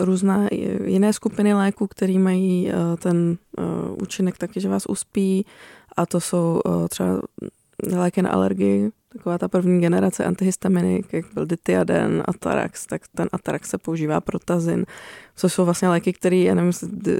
různé 0.00 0.48
jiné 0.84 1.12
skupiny 1.12 1.54
léků, 1.54 1.86
které 1.86 2.18
mají 2.18 2.66
uh, 2.66 2.96
ten 2.96 3.38
uh, 3.58 3.64
účinek 4.02 4.38
taky, 4.38 4.60
že 4.60 4.68
vás 4.68 4.86
uspí. 4.86 5.46
A 5.96 6.06
to 6.06 6.20
jsou 6.20 6.60
uh, 6.64 6.86
třeba 6.88 7.20
léky 7.92 8.22
na 8.22 8.30
alergii, 8.30 8.90
taková 9.16 9.38
ta 9.38 9.48
první 9.48 9.80
generace 9.80 10.24
antihistaminik, 10.24 11.12
jak 11.12 11.24
byl 11.34 11.46
Dithiaden, 11.46 12.22
Atarax, 12.28 12.86
tak 12.86 13.02
ten 13.14 13.28
Atarax 13.32 13.70
se 13.70 13.78
používá 13.78 14.20
pro 14.20 14.38
tazin, 14.38 14.86
což 15.36 15.52
jsou 15.52 15.64
vlastně 15.64 15.88
léky, 15.88 16.12
které, 16.12 16.36
já 16.36 16.54
nevím, 16.54 16.72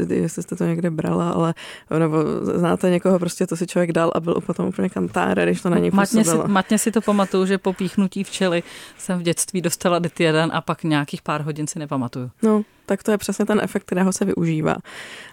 jestli 0.09 0.43
jste 0.43 0.57
to 0.57 0.65
někde 0.65 0.91
brala, 0.91 1.31
ale 1.31 1.55
nebo 1.99 2.17
znáte 2.43 2.91
někoho, 2.91 3.19
prostě 3.19 3.47
to 3.47 3.57
si 3.57 3.67
člověk 3.67 3.93
dal 3.93 4.13
a 4.15 4.21
byl 4.21 4.35
potom 4.35 4.67
úplně 4.69 4.89
kantáre, 4.89 5.43
když 5.43 5.63
to 5.63 5.71
na 5.71 5.79
něj 5.79 5.91
matně 5.91 6.25
si, 6.25 6.37
matně 6.47 6.79
si 6.79 6.93
to 6.93 7.01
pamatuju, 7.01 7.47
že 7.47 7.59
po 7.59 7.73
píchnutí 7.73 8.25
včely 8.25 8.63
jsem 8.99 9.19
v 9.19 9.23
dětství 9.23 9.61
dostala 9.61 9.99
Dithiaden 9.99 10.51
a 10.53 10.61
pak 10.61 10.85
nějakých 10.85 11.23
pár 11.23 11.43
hodin 11.43 11.67
si 11.67 11.79
nepamatuju. 11.79 12.31
No, 12.43 12.63
tak 12.87 13.03
to 13.03 13.11
je 13.11 13.19
přesně 13.19 13.47
ten 13.47 13.61
efekt, 13.63 13.85
kterého 13.85 14.13
se 14.13 14.25
využívá. 14.25 14.77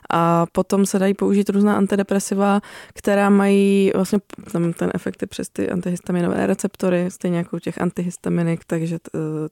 A 0.10 0.46
potom 0.52 0.86
se 0.86 1.00
dají 1.00 1.14
použít 1.14 1.50
různá 1.50 1.76
antidepresiva, 1.76 2.62
která 2.94 3.30
mají 3.30 3.92
vlastně 3.96 4.20
tam 4.52 4.74
ten 4.74 4.92
efekt 4.94 5.22
je 5.22 5.28
přes 5.28 5.50
ty 5.50 5.70
antihistaminové 5.70 6.48
receptory, 6.48 7.12
stejně 7.12 7.38
jako 7.38 7.56
u 7.56 7.60
těch 7.60 7.82
antihistaminik, 7.82 8.66
takže 8.68 8.98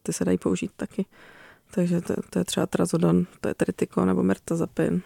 ty 0.03 0.13
se 0.13 0.25
dají 0.25 0.37
použít 0.37 0.71
taky. 0.75 1.05
Takže 1.73 2.01
to, 2.01 2.13
to 2.29 2.39
je 2.39 2.45
třeba 2.45 2.65
trazodon, 2.65 3.25
to 3.41 3.47
je 3.47 3.53
tritiko 3.53 4.05
nebo 4.05 4.23
mirtazapin. 4.23 5.01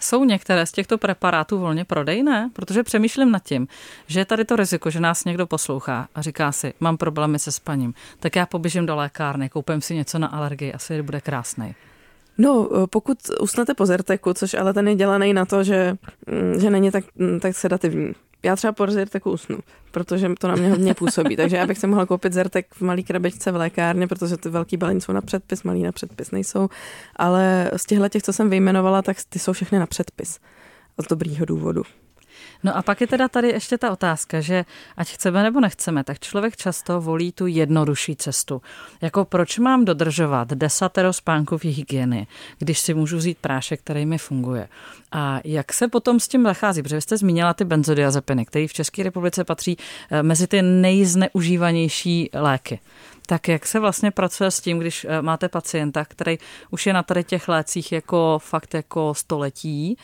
Jsou 0.00 0.24
některé 0.24 0.66
z 0.66 0.72
těchto 0.72 0.98
preparátů 0.98 1.58
volně 1.58 1.84
prodejné? 1.84 2.50
Protože 2.52 2.82
přemýšlím 2.82 3.30
nad 3.30 3.42
tím, 3.42 3.68
že 4.06 4.20
je 4.20 4.24
tady 4.24 4.44
to 4.44 4.56
riziko, 4.56 4.90
že 4.90 5.00
nás 5.00 5.24
někdo 5.24 5.46
poslouchá 5.46 6.08
a 6.14 6.22
říká 6.22 6.52
si, 6.52 6.74
mám 6.80 6.96
problémy 6.96 7.38
se 7.38 7.52
spaním, 7.52 7.94
tak 8.20 8.36
já 8.36 8.46
poběžím 8.46 8.86
do 8.86 8.96
lékárny, 8.96 9.48
koupím 9.48 9.80
si 9.80 9.94
něco 9.94 10.18
na 10.18 10.26
alergii, 10.26 10.72
asi 10.72 11.02
bude 11.02 11.20
krásný. 11.20 11.74
No, 12.38 12.68
pokud 12.90 13.18
usnete 13.40 13.74
po 13.74 13.86
Zerteku, 13.86 14.34
což 14.34 14.54
ale 14.54 14.74
ten 14.74 14.88
je 14.88 14.94
dělaný 14.94 15.32
na 15.32 15.44
to, 15.44 15.64
že, 15.64 15.96
mm, 16.26 16.60
že 16.60 16.70
není 16.70 16.90
tak, 16.90 17.04
mm, 17.16 17.40
tak 17.40 17.56
sedativní. 17.56 18.12
Já 18.42 18.56
třeba 18.56 18.72
po 18.72 18.86
Zerteku 18.86 19.30
usnu, 19.30 19.58
protože 19.90 20.30
to 20.38 20.48
na 20.48 20.54
mě 20.54 20.70
hodně 20.70 20.94
působí. 20.94 21.36
Takže 21.36 21.56
já 21.56 21.66
bych 21.66 21.78
si 21.78 21.86
mohla 21.86 22.06
koupit 22.06 22.32
Zertek 22.32 22.74
v 22.74 22.82
malý 22.82 23.04
krabičce 23.04 23.52
v 23.52 23.56
lékárně, 23.56 24.06
protože 24.06 24.36
ty 24.36 24.48
velký 24.48 24.76
balení 24.76 25.00
jsou 25.00 25.12
na 25.12 25.20
předpis, 25.20 25.62
malý 25.62 25.82
na 25.82 25.92
předpis 25.92 26.30
nejsou. 26.30 26.68
Ale 27.16 27.70
z 27.76 27.86
těchto 27.86 28.08
těch, 28.08 28.22
co 28.22 28.32
jsem 28.32 28.50
vyjmenovala, 28.50 29.02
tak 29.02 29.16
ty 29.28 29.38
jsou 29.38 29.52
všechny 29.52 29.78
na 29.78 29.86
předpis. 29.86 30.38
Z 30.98 31.08
dobrýho 31.08 31.46
důvodu. 31.46 31.82
No 32.64 32.76
a 32.76 32.82
pak 32.82 33.00
je 33.00 33.06
teda 33.06 33.28
tady 33.28 33.48
ještě 33.48 33.78
ta 33.78 33.90
otázka, 33.90 34.40
že 34.40 34.64
ať 34.96 35.08
chceme 35.08 35.42
nebo 35.42 35.60
nechceme, 35.60 36.04
tak 36.04 36.18
člověk 36.18 36.56
často 36.56 37.00
volí 37.00 37.32
tu 37.32 37.46
jednodušší 37.46 38.16
cestu. 38.16 38.62
Jako 39.00 39.24
proč 39.24 39.58
mám 39.58 39.84
dodržovat 39.84 40.48
desatero 40.48 41.12
spánkových 41.12 41.76
hygieny, 41.78 42.26
když 42.58 42.78
si 42.78 42.94
můžu 42.94 43.16
vzít 43.16 43.38
prášek, 43.38 43.80
který 43.80 44.06
mi 44.06 44.18
funguje. 44.18 44.68
A 45.12 45.40
jak 45.44 45.72
se 45.72 45.88
potom 45.88 46.20
s 46.20 46.28
tím 46.28 46.42
zachází? 46.42 46.82
Protože 46.82 47.00
jste 47.00 47.16
zmínila 47.16 47.54
ty 47.54 47.64
benzodiazepiny, 47.64 48.46
které 48.46 48.68
v 48.68 48.72
České 48.72 49.02
republice 49.02 49.44
patří 49.44 49.76
eh, 50.10 50.22
mezi 50.22 50.46
ty 50.46 50.62
nejzneužívanější 50.62 52.30
léky 52.34 52.80
tak 53.28 53.48
jak 53.48 53.66
se 53.66 53.80
vlastně 53.80 54.10
pracuje 54.10 54.50
s 54.50 54.60
tím, 54.60 54.78
když 54.78 55.06
eh, 55.08 55.22
máte 55.22 55.48
pacienta, 55.48 56.04
který 56.04 56.38
už 56.70 56.86
je 56.86 56.92
na 56.92 57.02
tady 57.02 57.24
těch 57.24 57.48
lécích 57.48 57.92
jako 57.92 58.38
fakt 58.42 58.74
jako 58.74 59.14
století 59.14 59.96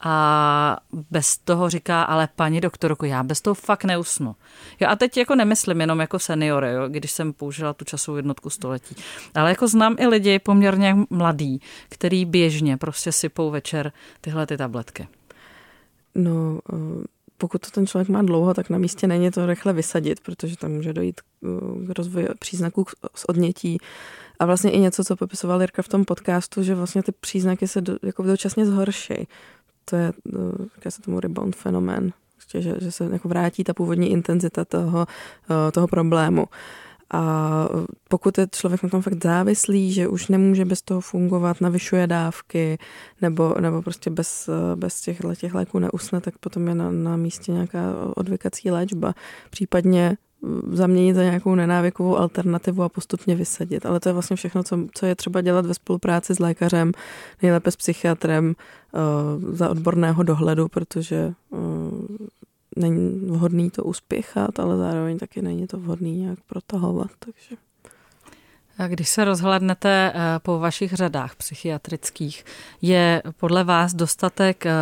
a 0.00 0.76
bez 1.10 1.38
toho 1.38 1.70
říká, 1.70 2.02
ale 2.02 2.28
paní 2.36 2.60
doktorku, 2.60 3.04
já 3.04 3.22
bez 3.22 3.40
toho 3.40 3.54
fakt 3.54 3.84
neusnu. 3.84 4.36
Jo, 4.80 4.88
a 4.90 4.96
teď 4.96 5.16
jako 5.16 5.34
nemyslím 5.34 5.80
jenom 5.80 6.00
jako 6.00 6.18
seniory, 6.18 6.72
jo, 6.72 6.88
když 6.88 7.10
jsem 7.10 7.32
použila 7.32 7.72
tu 7.72 7.84
časovou 7.84 8.16
jednotku 8.16 8.50
století, 8.50 8.96
ale 9.34 9.50
jako 9.50 9.68
znám 9.68 9.96
i 9.98 10.06
lidi 10.06 10.38
poměrně 10.38 10.96
mladý, 11.10 11.60
který 11.88 12.24
běžně 12.24 12.76
prostě 12.76 13.12
sypou 13.12 13.50
večer 13.50 13.92
tyhle 14.20 14.46
ty 14.46 14.56
tabletky. 14.56 15.08
No, 16.14 16.60
pokud 17.42 17.60
to 17.62 17.70
ten 17.70 17.86
člověk 17.86 18.08
má 18.08 18.22
dlouho, 18.22 18.54
tak 18.54 18.70
na 18.70 18.78
místě 18.78 19.06
není 19.06 19.30
to 19.30 19.46
rychle 19.46 19.72
vysadit, 19.72 20.20
protože 20.20 20.56
tam 20.56 20.70
může 20.70 20.92
dojít 20.92 21.20
k 21.86 21.98
rozvoji 21.98 22.28
příznaků 22.38 22.86
z 23.14 23.24
odnětí. 23.24 23.78
A 24.38 24.46
vlastně 24.46 24.70
i 24.70 24.78
něco, 24.78 25.04
co 25.04 25.16
popisoval 25.16 25.60
Jirka 25.60 25.82
v 25.82 25.88
tom 25.88 26.04
podcastu, 26.04 26.62
že 26.62 26.74
vlastně 26.74 27.02
ty 27.02 27.12
příznaky 27.12 27.68
se 27.68 27.80
do, 27.80 27.96
jako 28.02 28.22
dočasně 28.22 28.66
zhorší. 28.66 29.26
To 29.84 29.96
je, 29.96 30.12
říká 30.74 30.90
se 30.90 31.02
tomu 31.02 31.20
rebound 31.20 31.56
fenomén, 31.56 32.12
že, 32.54 32.74
že 32.80 32.92
se 32.92 33.08
jako 33.12 33.28
vrátí 33.28 33.64
ta 33.64 33.74
původní 33.74 34.10
intenzita 34.10 34.64
toho, 34.64 35.06
eh, 35.50 35.72
toho 35.72 35.88
problému. 35.88 36.46
A 37.12 37.68
pokud 38.08 38.38
je 38.38 38.46
člověk 38.50 38.82
na 38.82 38.88
tom 38.88 39.02
fakt 39.02 39.24
závislý, 39.24 39.92
že 39.92 40.08
už 40.08 40.28
nemůže 40.28 40.64
bez 40.64 40.82
toho 40.82 41.00
fungovat, 41.00 41.60
navyšuje 41.60 42.06
dávky, 42.06 42.78
nebo, 43.20 43.54
nebo 43.60 43.82
prostě 43.82 44.10
bez, 44.10 44.50
bez 44.74 45.00
těch, 45.00 45.20
těch 45.36 45.54
léků 45.54 45.78
neusne, 45.78 46.20
tak 46.20 46.38
potom 46.38 46.68
je 46.68 46.74
na, 46.74 46.90
na 46.90 47.16
místě 47.16 47.52
nějaká 47.52 47.80
odvykací 48.16 48.70
léčba. 48.70 49.14
Případně 49.50 50.16
zaměnit 50.72 51.14
za 51.14 51.22
nějakou 51.22 51.54
nenávykovou 51.54 52.18
alternativu 52.18 52.82
a 52.82 52.88
postupně 52.88 53.34
vysadit. 53.34 53.86
Ale 53.86 54.00
to 54.00 54.08
je 54.08 54.12
vlastně 54.12 54.36
všechno, 54.36 54.62
co, 54.62 54.78
co 54.94 55.06
je 55.06 55.14
třeba 55.14 55.40
dělat 55.40 55.66
ve 55.66 55.74
spolupráci 55.74 56.34
s 56.34 56.38
lékařem, 56.38 56.92
nejlépe 57.42 57.70
s 57.70 57.76
psychiatrem 57.76 58.54
uh, 58.92 59.54
za 59.54 59.68
odborného 59.68 60.22
dohledu, 60.22 60.68
protože 60.68 61.32
uh, 61.50 61.58
není 62.76 63.30
vhodný 63.30 63.70
to 63.70 63.84
uspěchat, 63.84 64.60
ale 64.60 64.76
zároveň 64.76 65.18
taky 65.18 65.42
není 65.42 65.66
to 65.66 65.78
vhodný 65.78 66.16
nějak 66.16 66.38
protahovat, 66.40 67.10
takže... 67.18 67.56
A 68.78 68.86
když 68.86 69.08
se 69.08 69.24
rozhlednete 69.24 70.12
eh, 70.14 70.38
po 70.38 70.58
vašich 70.58 70.92
řadách 70.92 71.36
psychiatrických, 71.36 72.44
je 72.82 73.22
podle 73.36 73.64
vás 73.64 73.94
dostatek 73.94 74.66
eh, 74.66 74.72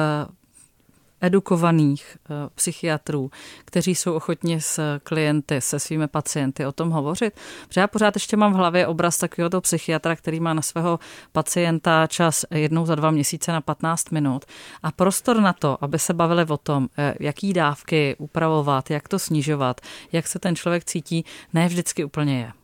edukovaných 1.20 2.16
eh, 2.16 2.34
psychiatrů, 2.54 3.30
kteří 3.64 3.94
jsou 3.94 4.14
ochotni 4.14 4.60
s 4.60 4.98
klienty, 5.02 5.60
se 5.60 5.78
svými 5.78 6.08
pacienty 6.08 6.66
o 6.66 6.72
tom 6.72 6.90
hovořit. 6.90 7.34
Protože 7.68 7.80
já 7.80 7.86
pořád 7.86 8.16
ještě 8.16 8.36
mám 8.36 8.52
v 8.52 8.56
hlavě 8.56 8.86
obraz 8.86 9.18
takového 9.18 9.60
psychiatra, 9.60 10.16
který 10.16 10.40
má 10.40 10.54
na 10.54 10.62
svého 10.62 10.98
pacienta 11.32 12.06
čas 12.06 12.44
jednou 12.50 12.86
za 12.86 12.94
dva 12.94 13.10
měsíce 13.10 13.52
na 13.52 13.60
15 13.60 14.10
minut 14.10 14.44
a 14.82 14.92
prostor 14.92 15.40
na 15.40 15.52
to, 15.52 15.84
aby 15.84 15.98
se 15.98 16.14
bavili 16.14 16.44
o 16.48 16.56
tom, 16.56 16.88
eh, 16.98 17.14
jaký 17.20 17.52
dávky 17.52 18.16
upravovat, 18.18 18.90
jak 18.90 19.08
to 19.08 19.18
snižovat, 19.18 19.80
jak 20.12 20.26
se 20.26 20.38
ten 20.38 20.56
člověk 20.56 20.84
cítí, 20.84 21.24
ne 21.54 21.68
vždycky 21.68 22.04
úplně 22.04 22.40
je 22.40 22.59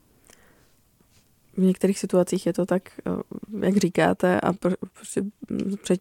v 1.57 1.63
některých 1.63 1.99
situacích 1.99 2.47
je 2.47 2.53
to 2.53 2.67
tak, 2.67 2.83
eh, 3.07 3.67
jak 3.67 3.77
říkáte, 3.77 4.41
a 4.41 4.53
prostě 4.93 5.23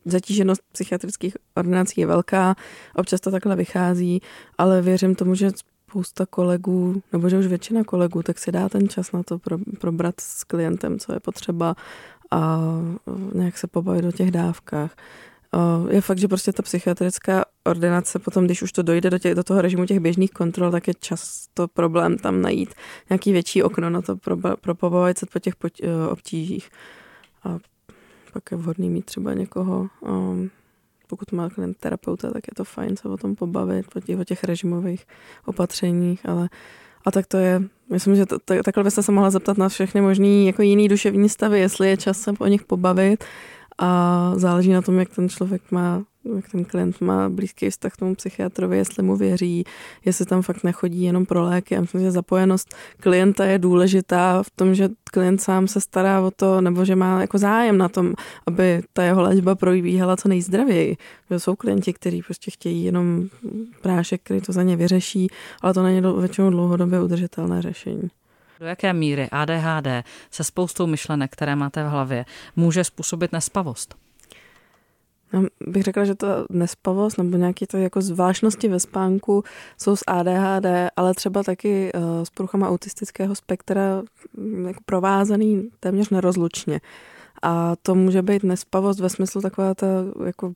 zatíženost 0.06 0.62
psychiatrických 0.72 1.38
ordinací 1.56 2.02
je 2.02 2.08
velká, 2.08 2.56
občas 2.96 3.22
to 3.22 3.32
takhle 3.32 3.56
vychází, 3.56 4.22
ale 4.58 4.82
věřím 4.82 5.16
tomu, 5.16 5.36
že 5.36 5.52
spousta 5.90 6.26
kolegů, 6.26 7.02
nebo 7.14 7.30
že 7.30 7.40
už 7.40 7.48
většina 7.48 7.84
kolegů, 7.84 8.24
tak 8.24 8.40
si 8.40 8.52
dá 8.52 8.70
ten 8.70 8.90
čas 8.90 9.12
na 9.12 9.24
to 9.24 9.40
pro, 9.40 9.58
probrat 9.80 10.16
s 10.20 10.44
klientem, 10.44 11.00
co 11.00 11.14
je 11.14 11.20
potřeba 11.20 11.76
a 12.32 12.60
nějak 13.34 13.58
se 13.58 13.68
pobavit 13.68 14.06
o 14.06 14.12
těch 14.12 14.32
dávkách. 14.32 14.96
Je 15.90 16.02
fakt, 16.02 16.18
že 16.18 16.28
prostě 16.28 16.54
ta 16.54 16.64
psychiatrická 16.64 17.46
ordinace 17.66 18.20
potom, 18.20 18.46
když 18.46 18.62
už 18.62 18.72
to 18.72 18.82
dojde 18.82 19.10
do, 19.10 19.20
těch, 19.20 19.36
do 19.36 19.44
toho 19.44 19.62
režimu 19.62 19.86
těch 19.86 20.00
běžných 20.00 20.32
kontrol, 20.32 20.72
tak 20.72 20.88
je 20.88 20.94
často 20.94 21.68
problém 21.68 22.18
tam 22.18 22.42
najít 22.42 22.74
nějaký 23.10 23.32
větší 23.32 23.64
okno 23.64 23.90
na 23.90 24.02
to 24.02 24.16
pro, 24.16 24.38
pro 24.62 24.76
pobavit 24.76 25.18
se 25.18 25.26
po 25.26 25.40
těch 25.40 25.54
e, 25.84 26.08
obtížích. 26.08 26.70
A 27.44 27.58
pak 28.34 28.52
je 28.52 28.58
vhodný 28.58 28.90
mít 28.90 29.06
třeba 29.06 29.34
někoho, 29.34 29.88
um, 30.00 30.50
pokud 31.08 31.32
má 31.32 31.50
klient 31.50 31.78
terapeuta, 31.78 32.32
tak 32.32 32.44
je 32.48 32.56
to 32.56 32.64
fajn 32.64 32.98
se 32.98 33.10
o 33.10 33.18
tom 33.18 33.36
pobavit, 33.36 33.86
po 33.94 34.00
těch, 34.02 34.20
o 34.20 34.24
těch 34.24 34.44
režimových 34.44 35.06
opatřeních, 35.46 36.30
ale 36.30 36.50
a 37.06 37.12
tak 37.12 37.28
to 37.28 37.38
je, 37.38 37.62
myslím, 37.92 38.16
že 38.16 38.26
to, 38.26 38.40
to, 38.40 38.64
takhle 38.64 38.84
byste 38.84 39.04
se 39.04 39.12
mohla 39.12 39.30
zeptat 39.30 39.58
na 39.58 39.70
všechny 39.70 40.02
možný 40.02 40.48
jako 40.48 40.62
jiný 40.62 40.88
duševní 40.88 41.30
stavy, 41.30 41.60
jestli 41.60 41.90
je 41.90 41.98
čas 41.98 42.20
se 42.20 42.32
o 42.40 42.48
nich 42.48 42.64
pobavit, 42.64 43.24
a 43.78 44.32
záleží 44.36 44.72
na 44.72 44.82
tom, 44.82 45.00
jak 45.00 45.10
ten 45.10 45.30
člověk 45.30 45.72
má 45.72 46.04
jak 46.36 46.50
ten 46.50 46.65
klient 46.65 47.01
má 47.01 47.29
blízký 47.29 47.70
vztah 47.70 47.94
k 47.94 47.98
tomu 47.98 48.15
psychiatrovi, 48.15 48.77
jestli 48.77 49.03
mu 49.03 49.15
věří, 49.15 49.63
jestli 50.05 50.25
tam 50.25 50.41
fakt 50.41 50.63
nechodí 50.63 51.01
jenom 51.01 51.25
pro 51.25 51.44
léky. 51.44 51.77
A 51.77 51.82
myslím, 51.82 52.01
že 52.01 52.12
zapojenost 52.12 52.75
klienta 53.00 53.46
je 53.46 53.60
důležitá 53.60 54.44
v 54.44 54.50
tom, 54.50 54.75
že 54.75 54.89
klient 55.03 55.41
sám 55.41 55.67
se 55.67 55.82
stará 55.82 56.22
o 56.22 56.32
to, 56.32 56.62
nebo 56.62 56.86
že 56.86 56.96
má 56.96 57.22
jako 57.22 57.38
zájem 57.38 57.77
na 57.77 57.89
tom, 57.89 58.13
aby 58.48 58.82
ta 58.94 59.03
jeho 59.03 59.22
léčba 59.22 59.55
probíhala 59.55 60.17
co 60.17 60.27
nejzdravěji. 60.27 60.98
Že 61.32 61.39
jsou 61.39 61.55
klienti, 61.55 61.94
kteří 61.94 62.22
prostě 62.22 62.51
chtějí 62.51 62.84
jenom 62.84 63.27
prášek, 63.82 64.22
který 64.24 64.41
to 64.41 64.51
za 64.51 64.63
ně 64.63 64.75
vyřeší, 64.75 65.27
ale 65.62 65.74
to 65.74 65.84
není 65.84 66.01
většinou 66.20 66.50
dlouhodobě 66.50 67.01
udržitelné 67.01 67.62
řešení. 67.62 68.10
Do 68.60 68.65
jaké 68.65 68.94
míry 68.94 69.29
ADHD 69.32 69.88
se 70.32 70.44
spoustou 70.44 70.88
myšlenek, 70.88 71.32
které 71.32 71.55
máte 71.55 71.84
v 71.84 71.88
hlavě, 71.88 72.25
může 72.55 72.84
způsobit 72.84 73.32
nespavost? 73.32 74.05
Já 75.36 75.42
bych 75.68 75.84
řekla, 75.84 76.06
že 76.06 76.15
to 76.15 76.27
nespavost 76.50 77.18
nebo 77.18 77.38
nějaké 77.38 77.68
to 77.68 77.77
jako 77.77 78.01
zvláštnosti 78.01 78.68
ve 78.68 78.80
spánku 78.80 79.44
jsou 79.77 79.96
s 79.96 80.04
ADHD, 80.08 80.65
ale 80.96 81.13
třeba 81.13 81.44
taky 81.44 81.92
eh, 81.94 82.25
s 82.25 82.30
poruchama 82.30 82.70
autistického 82.70 83.36
spektra 83.36 84.01
mm, 84.38 84.68
jako 84.68 84.80
provázaný 84.86 85.70
téměř 85.80 86.10
nerozlučně. 86.10 86.82
A 87.42 87.75
to 87.82 87.96
může 87.96 88.22
být 88.22 88.44
nespavost 88.44 89.00
ve 89.00 89.10
smyslu 89.10 89.42
taková 89.42 89.74
ta 89.75 89.88
jako 90.25 90.54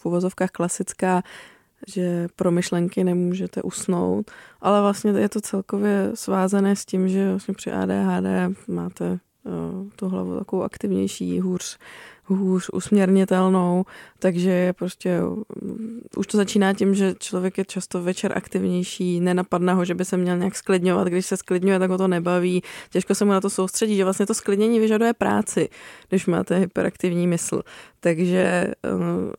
v 0.00 0.06
uvozovkách 0.06 0.50
klasická 0.50 1.22
že 1.88 2.28
pro 2.36 2.50
myšlenky 2.50 3.04
nemůžete 3.04 3.62
usnout, 3.62 4.30
ale 4.60 4.80
vlastně 4.80 5.10
je 5.10 5.28
to 5.28 5.40
celkově 5.40 6.10
svázané 6.14 6.76
s 6.76 6.84
tím, 6.84 7.08
že 7.08 7.30
vlastně 7.30 7.54
při 7.54 7.72
ADHD 7.72 8.56
máte 8.68 9.10
uh, 9.10 9.88
tu 9.96 10.08
hlavu 10.08 10.38
takovou 10.38 10.62
aktivnější, 10.62 11.40
hůř 11.40 11.78
hůř 12.26 12.70
usměrnitelnou, 12.72 13.84
takže 14.18 14.72
prostě, 14.72 15.20
mm, 15.62 16.00
už 16.16 16.26
to 16.26 16.36
začíná 16.36 16.72
tím, 16.74 16.94
že 16.94 17.14
člověk 17.18 17.58
je 17.58 17.64
často 17.64 18.02
večer 18.02 18.32
aktivnější, 18.38 19.20
nenapadne 19.20 19.74
ho, 19.74 19.84
že 19.84 19.94
by 19.94 20.04
se 20.04 20.16
měl 20.16 20.38
nějak 20.38 20.56
sklidňovat, 20.56 21.08
když 21.08 21.26
se 21.26 21.36
sklidňuje, 21.36 21.78
tak 21.78 21.90
ho 21.90 21.98
to 21.98 22.08
nebaví, 22.08 22.62
těžko 22.90 23.14
se 23.14 23.24
mu 23.24 23.30
na 23.30 23.40
to 23.40 23.50
soustředí, 23.50 23.96
že 23.96 24.04
vlastně 24.04 24.26
to 24.26 24.34
sklidnění 24.34 24.80
vyžaduje 24.80 25.12
práci, 25.12 25.68
když 26.08 26.26
máte 26.26 26.58
hyperaktivní 26.58 27.26
mysl. 27.26 27.62
Takže 28.04 28.38
eh, 28.40 28.90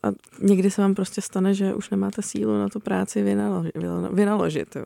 a 0.02 0.12
někdy 0.40 0.70
se 0.70 0.82
vám 0.82 0.94
prostě 0.94 1.20
stane, 1.20 1.54
že 1.54 1.74
už 1.74 1.90
nemáte 1.90 2.22
sílu 2.22 2.58
na 2.58 2.68
tu 2.68 2.80
práci 2.80 3.22
vynaložit. 3.22 3.72
vynaložit 4.12 4.76
jo. 4.76 4.84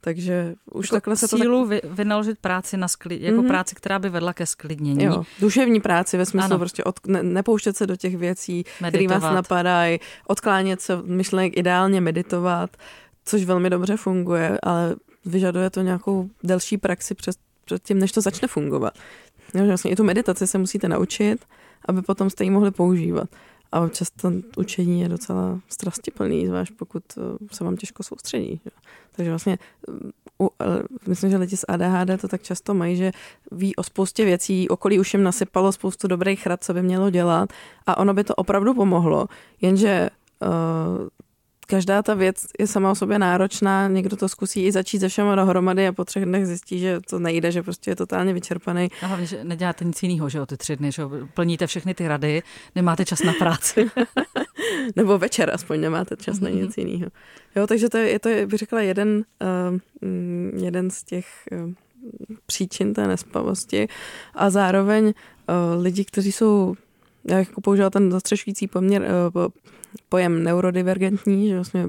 Takže 0.00 0.54
už 0.72 0.86
jako 0.86 0.96
takhle 0.96 1.16
se 1.16 1.28
to... 1.28 1.36
Sílu 1.36 1.68
tak... 1.68 1.80
vynaložit 1.84 2.38
práci 2.38 2.76
na 2.76 2.88
sklid, 2.88 3.22
jako 3.22 3.42
mm-hmm. 3.42 3.48
práci, 3.48 3.74
která 3.74 3.98
by 3.98 4.08
vedla 4.08 4.32
ke 4.32 4.46
sklidnění. 4.46 5.04
Jo, 5.04 5.24
duševní 5.40 5.80
práci 5.80 6.16
ve 6.16 6.26
smyslu 6.26 6.44
ano. 6.44 6.58
prostě 6.58 6.84
od, 6.84 7.06
ne, 7.06 7.22
nepouštět 7.22 7.76
se 7.76 7.86
do 7.86 7.96
těch 7.96 8.16
věcí, 8.16 8.64
které 8.88 9.08
vás 9.08 9.22
napadají, 9.22 10.00
odklánět 10.26 10.80
se 10.80 11.02
myšlenek, 11.04 11.56
ideálně 11.56 12.00
meditovat, 12.00 12.76
což 13.24 13.44
velmi 13.44 13.70
dobře 13.70 13.96
funguje, 13.96 14.58
ale 14.62 14.96
vyžaduje 15.24 15.70
to 15.70 15.80
nějakou 15.82 16.28
delší 16.42 16.78
praxi 16.78 17.14
před, 17.14 17.36
před 17.64 17.82
tím, 17.82 17.98
než 17.98 18.12
to 18.12 18.20
začne 18.20 18.48
fungovat. 18.48 18.94
Jo, 19.54 19.66
vlastně 19.66 19.90
i 19.90 19.96
tu 19.96 20.04
meditaci 20.04 20.46
se 20.46 20.58
musíte 20.58 20.88
naučit, 20.88 21.44
aby 21.88 22.02
potom 22.02 22.30
jste 22.30 22.44
ji 22.44 22.50
mohli 22.50 22.70
používat. 22.70 23.28
A 23.72 23.88
často 23.88 24.32
učení 24.56 25.00
je 25.00 25.08
docela 25.08 25.60
strastiplný, 25.68 26.46
zvlášť 26.46 26.72
pokud 26.72 27.02
eh, 27.18 27.22
se 27.52 27.64
vám 27.64 27.76
těžko 27.76 28.02
soustředí. 28.02 28.60
Takže 29.12 29.30
vlastně 29.30 29.58
u, 30.40 30.50
myslím, 31.06 31.30
že 31.30 31.36
lidi 31.36 31.56
s 31.56 31.64
ADHD 31.68 32.20
to 32.20 32.28
tak 32.28 32.42
často 32.42 32.74
mají, 32.74 32.96
že 32.96 33.12
ví 33.52 33.76
o 33.76 33.82
spoustě 33.82 34.24
věcí, 34.24 34.68
okolí 34.68 35.00
už 35.00 35.14
jim 35.14 35.22
nasypalo 35.22 35.72
spoustu 35.72 36.08
dobrých 36.08 36.46
rad, 36.46 36.64
co 36.64 36.74
by 36.74 36.82
mělo 36.82 37.10
dělat 37.10 37.52
a 37.86 37.96
ono 37.96 38.14
by 38.14 38.24
to 38.24 38.34
opravdu 38.34 38.74
pomohlo, 38.74 39.26
jenže 39.60 40.10
uh, 40.42 41.08
každá 41.72 42.02
ta 42.02 42.14
věc 42.14 42.46
je 42.58 42.66
sama 42.66 42.90
o 42.90 42.94
sobě 42.94 43.18
náročná, 43.18 43.88
někdo 43.88 44.16
to 44.16 44.28
zkusí 44.28 44.64
i 44.64 44.72
začít 44.72 45.00
se 45.00 45.08
všema 45.08 45.34
dohromady 45.34 45.86
a 45.86 45.92
po 45.92 46.04
třech 46.04 46.24
dnech 46.24 46.46
zjistí, 46.46 46.78
že 46.78 47.00
to 47.00 47.18
nejde, 47.18 47.52
že 47.52 47.62
prostě 47.62 47.90
je 47.90 47.96
totálně 47.96 48.32
vyčerpaný. 48.32 48.88
A 49.02 49.06
hlavně, 49.06 49.26
že 49.26 49.44
neděláte 49.44 49.84
nic 49.84 50.02
jiného, 50.02 50.28
že 50.28 50.40
o 50.40 50.46
ty 50.46 50.56
tři 50.56 50.76
dny, 50.76 50.92
že 50.92 51.02
plníte 51.34 51.66
všechny 51.66 51.94
ty 51.94 52.08
rady, 52.08 52.42
nemáte 52.74 53.04
čas 53.04 53.22
na 53.22 53.32
práci. 53.32 53.90
Nebo 54.96 55.18
večer 55.18 55.50
aspoň 55.54 55.80
nemáte 55.80 56.16
čas 56.16 56.40
na 56.40 56.50
nic 56.50 56.76
jiného. 56.76 57.10
Jo, 57.56 57.66
takže 57.66 57.88
to 57.88 57.96
je, 57.96 58.10
je 58.10 58.18
to, 58.18 58.28
bych 58.46 58.58
řekla, 58.58 58.80
jeden, 58.80 59.24
uh, 59.40 60.62
jeden 60.64 60.90
z 60.90 61.04
těch 61.04 61.26
uh, 61.52 61.72
příčin 62.46 62.94
té 62.94 63.06
nespavosti 63.08 63.88
a 64.34 64.50
zároveň 64.50 65.04
uh, 65.04 65.82
lidi, 65.82 66.04
kteří 66.04 66.32
jsou 66.32 66.74
já 67.24 67.38
jako 67.38 67.60
použila 67.60 67.90
ten 67.90 68.10
zastřešující 68.10 68.68
poměr, 68.68 69.08
pojem 70.08 70.44
neurodivergentní, 70.44 71.48
že 71.48 71.54
vlastně 71.54 71.88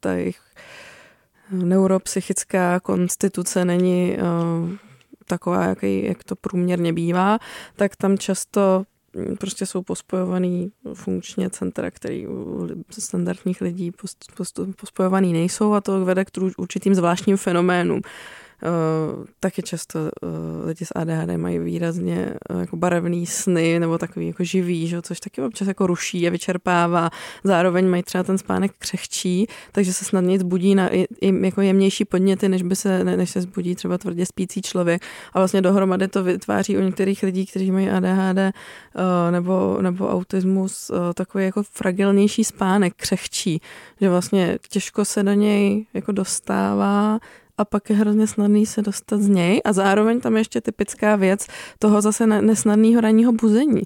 ta 0.00 0.12
jejich 0.12 0.40
neuropsychická 1.50 2.80
konstituce 2.80 3.64
není 3.64 4.16
taková, 5.26 5.64
jaký, 5.64 6.04
jak 6.04 6.24
to 6.24 6.36
průměrně 6.36 6.92
bývá, 6.92 7.38
tak 7.76 7.96
tam 7.96 8.18
často 8.18 8.84
prostě 9.38 9.66
jsou 9.66 9.82
pospojovaný 9.82 10.72
funkčně 10.94 11.50
centra, 11.50 11.90
který 11.90 12.26
u 12.26 12.68
standardních 12.98 13.60
lidí 13.60 13.92
pospojovaný 14.80 15.32
nejsou 15.32 15.72
a 15.72 15.80
to 15.80 16.04
vede 16.04 16.24
k 16.24 16.30
určitým 16.56 16.94
zvláštním 16.94 17.36
fenoménům. 17.36 18.00
Uh, 18.62 19.24
taky 19.40 19.62
často 19.62 19.98
uh, 19.98 20.66
lidi 20.66 20.84
s 20.84 20.92
ADHD 20.94 21.36
mají 21.36 21.58
výrazně 21.58 22.34
uh, 22.50 22.60
jako 22.60 22.76
barevný 22.76 23.26
sny 23.26 23.78
nebo 23.78 23.98
takový 23.98 24.26
jako 24.26 24.44
živý, 24.44 24.88
že? 24.88 25.02
což 25.02 25.20
taky 25.20 25.42
občas 25.42 25.68
jako 25.68 25.86
ruší 25.86 26.26
a 26.26 26.30
vyčerpává. 26.30 27.10
Zároveň 27.44 27.88
mají 27.88 28.02
třeba 28.02 28.24
ten 28.24 28.38
spánek 28.38 28.72
křehčí, 28.78 29.46
takže 29.72 29.92
se 29.92 30.04
snadněji 30.04 30.38
zbudí 30.38 30.74
na 30.74 30.94
i, 30.94 31.06
i 31.20 31.44
jako 31.44 31.60
jemnější 31.60 32.04
podněty, 32.04 32.48
než, 32.48 32.62
by 32.62 32.76
se, 32.76 33.04
ne, 33.04 33.16
než 33.16 33.30
se 33.30 33.40
zbudí 33.40 33.74
třeba 33.74 33.98
tvrdě 33.98 34.26
spící 34.26 34.62
člověk. 34.62 35.02
A 35.32 35.40
vlastně 35.40 35.62
dohromady 35.62 36.08
to 36.08 36.24
vytváří 36.24 36.76
u 36.76 36.80
některých 36.80 37.22
lidí, 37.22 37.46
kteří 37.46 37.70
mají 37.70 37.90
ADHD 37.90 38.38
uh, 38.38 38.52
nebo, 39.30 39.78
nebo 39.80 40.08
autismus, 40.08 40.90
uh, 40.90 40.96
takový 41.14 41.44
jako 41.44 41.62
fragilnější 41.62 42.44
spánek, 42.44 42.94
křehčí, 42.96 43.60
že 44.00 44.10
vlastně 44.10 44.58
těžko 44.68 45.04
se 45.04 45.22
do 45.22 45.32
něj 45.32 45.86
jako 45.94 46.12
dostává 46.12 47.18
a 47.58 47.64
pak 47.64 47.90
je 47.90 47.96
hrozně 47.96 48.26
snadný 48.26 48.66
se 48.66 48.82
dostat 48.82 49.20
z 49.20 49.28
něj 49.28 49.60
a 49.64 49.72
zároveň 49.72 50.20
tam 50.20 50.34
je 50.36 50.40
ještě 50.40 50.60
typická 50.60 51.16
věc 51.16 51.46
toho 51.78 52.00
zase 52.00 52.26
nesnadného 52.26 53.00
ranního 53.00 53.32
buzení. 53.32 53.82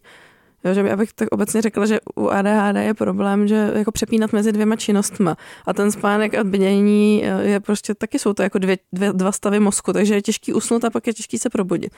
Jo, 0.64 0.74
že 0.74 0.92
abych 0.92 1.12
tak 1.12 1.28
obecně 1.33 1.62
řekla, 1.62 1.87
že 1.87 2.00
u 2.16 2.28
ADHD 2.28 2.76
je 2.76 2.94
problém, 2.94 3.48
že 3.48 3.72
jako 3.74 3.92
přepínat 3.92 4.33
mezi 4.33 4.52
dvěma 4.52 4.76
činnostma. 4.76 5.37
A 5.66 5.72
ten 5.72 5.90
spánek 5.90 6.35
a 6.35 6.44
bdění 6.44 7.24
je 7.40 7.61
prostě, 7.61 7.94
taky 7.94 8.18
jsou 8.18 8.33
to 8.33 8.42
jako 8.42 8.59
dvě, 8.59 8.78
dvě, 8.92 9.12
dva 9.12 9.33
stavy 9.33 9.61
mozku, 9.61 9.92
takže 9.92 10.14
je 10.14 10.22
těžký 10.22 10.52
usnout 10.52 10.85
a 10.85 10.90
pak 10.90 11.06
je 11.06 11.12
těžký 11.12 11.38
se 11.38 11.50
probudit. 11.50 11.92